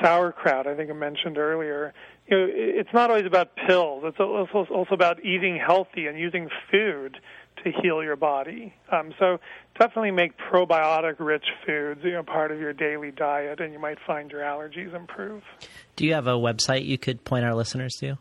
sauerkraut. 0.01 0.67
I 0.67 0.75
think 0.75 0.89
I 0.89 0.93
mentioned 0.93 1.37
earlier. 1.37 1.93
You 2.27 2.37
know, 2.37 2.47
it's 2.49 2.89
not 2.93 3.09
always 3.09 3.25
about 3.25 3.55
pills. 3.67 4.03
It's 4.05 4.19
also 4.19 4.65
also 4.73 4.93
about 4.93 5.23
eating 5.23 5.59
healthy 5.63 6.07
and 6.07 6.17
using 6.17 6.49
food 6.71 7.17
to 7.63 7.71
heal 7.81 8.03
your 8.03 8.15
body. 8.15 8.73
Um, 8.91 9.13
so 9.19 9.37
definitely 9.79 10.11
make 10.11 10.33
probiotic-rich 10.37 11.45
foods 11.65 12.01
you 12.03 12.13
know 12.13 12.23
part 12.23 12.51
of 12.51 12.59
your 12.59 12.73
daily 12.73 13.11
diet, 13.11 13.59
and 13.59 13.73
you 13.73 13.79
might 13.79 13.97
find 14.05 14.31
your 14.31 14.41
allergies 14.41 14.93
improve. 14.95 15.43
Do 15.95 16.05
you 16.05 16.13
have 16.13 16.27
a 16.27 16.33
website 16.33 16.85
you 16.85 16.97
could 16.97 17.23
point 17.23 17.45
our 17.45 17.53
listeners 17.53 17.95
to? 17.99 18.17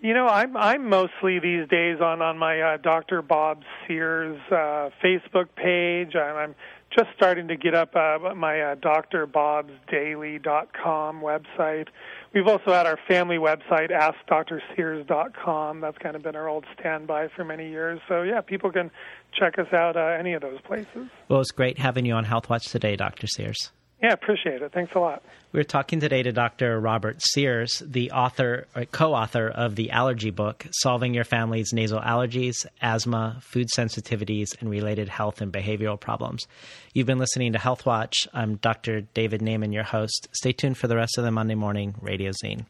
You 0.00 0.14
know, 0.14 0.26
I'm 0.28 0.56
I'm 0.56 0.88
mostly 0.88 1.40
these 1.40 1.68
days 1.68 2.00
on 2.00 2.22
on 2.22 2.38
my 2.38 2.60
uh, 2.60 2.76
Dr. 2.76 3.20
Bob 3.20 3.62
Sears 3.86 4.40
uh, 4.50 4.90
Facebook 5.02 5.48
page. 5.56 6.14
I'm, 6.14 6.36
I'm 6.36 6.54
just 6.96 7.08
starting 7.16 7.48
to 7.48 7.56
get 7.56 7.74
up 7.74 7.94
uh, 7.94 8.18
my 8.34 8.60
uh, 8.60 8.74
drbobsdaily.com 8.76 11.20
website. 11.20 11.88
We've 12.34 12.46
also 12.46 12.72
had 12.72 12.86
our 12.86 12.98
family 13.08 13.38
website, 13.38 13.90
AskDrSears.com. 13.90 15.80
That's 15.80 15.98
kind 15.98 16.16
of 16.16 16.22
been 16.22 16.36
our 16.36 16.48
old 16.48 16.64
standby 16.78 17.28
for 17.34 17.44
many 17.44 17.68
years. 17.68 18.00
So, 18.08 18.22
yeah, 18.22 18.40
people 18.40 18.72
can 18.72 18.90
check 19.38 19.58
us 19.58 19.70
out 19.72 19.96
uh, 19.96 20.16
any 20.18 20.32
of 20.34 20.42
those 20.42 20.60
places. 20.62 21.08
Well, 21.28 21.40
it's 21.40 21.50
great 21.50 21.78
having 21.78 22.06
you 22.06 22.14
on 22.14 22.24
Health 22.24 22.48
Watch 22.48 22.68
today, 22.68 22.96
Dr. 22.96 23.26
Sears. 23.26 23.72
Yeah, 24.02 24.12
appreciate 24.12 24.62
it. 24.62 24.72
Thanks 24.72 24.92
a 24.94 25.00
lot. 25.00 25.22
We're 25.50 25.64
talking 25.64 25.98
today 25.98 26.22
to 26.22 26.30
Dr. 26.30 26.78
Robert 26.78 27.20
Sears, 27.20 27.82
the 27.84 28.12
author, 28.12 28.66
uh, 28.76 28.84
co-author 28.92 29.48
of 29.48 29.74
the 29.74 29.90
allergy 29.90 30.30
book, 30.30 30.66
Solving 30.70 31.14
Your 31.14 31.24
Family's 31.24 31.72
Nasal 31.72 32.00
Allergies, 32.00 32.64
Asthma, 32.80 33.38
Food 33.40 33.68
Sensitivities, 33.76 34.48
and 34.60 34.70
Related 34.70 35.08
Health 35.08 35.40
and 35.40 35.52
Behavioral 35.52 35.98
Problems. 35.98 36.46
You've 36.92 37.06
been 37.06 37.18
listening 37.18 37.54
to 37.54 37.58
Health 37.58 37.86
Watch. 37.86 38.28
I'm 38.32 38.56
Dr. 38.56 39.00
David 39.00 39.40
Naiman, 39.40 39.72
your 39.72 39.84
host. 39.84 40.28
Stay 40.32 40.52
tuned 40.52 40.78
for 40.78 40.86
the 40.86 40.96
rest 40.96 41.18
of 41.18 41.24
the 41.24 41.32
Monday 41.32 41.56
Morning 41.56 41.94
Radio 42.00 42.30
Zine. 42.30 42.66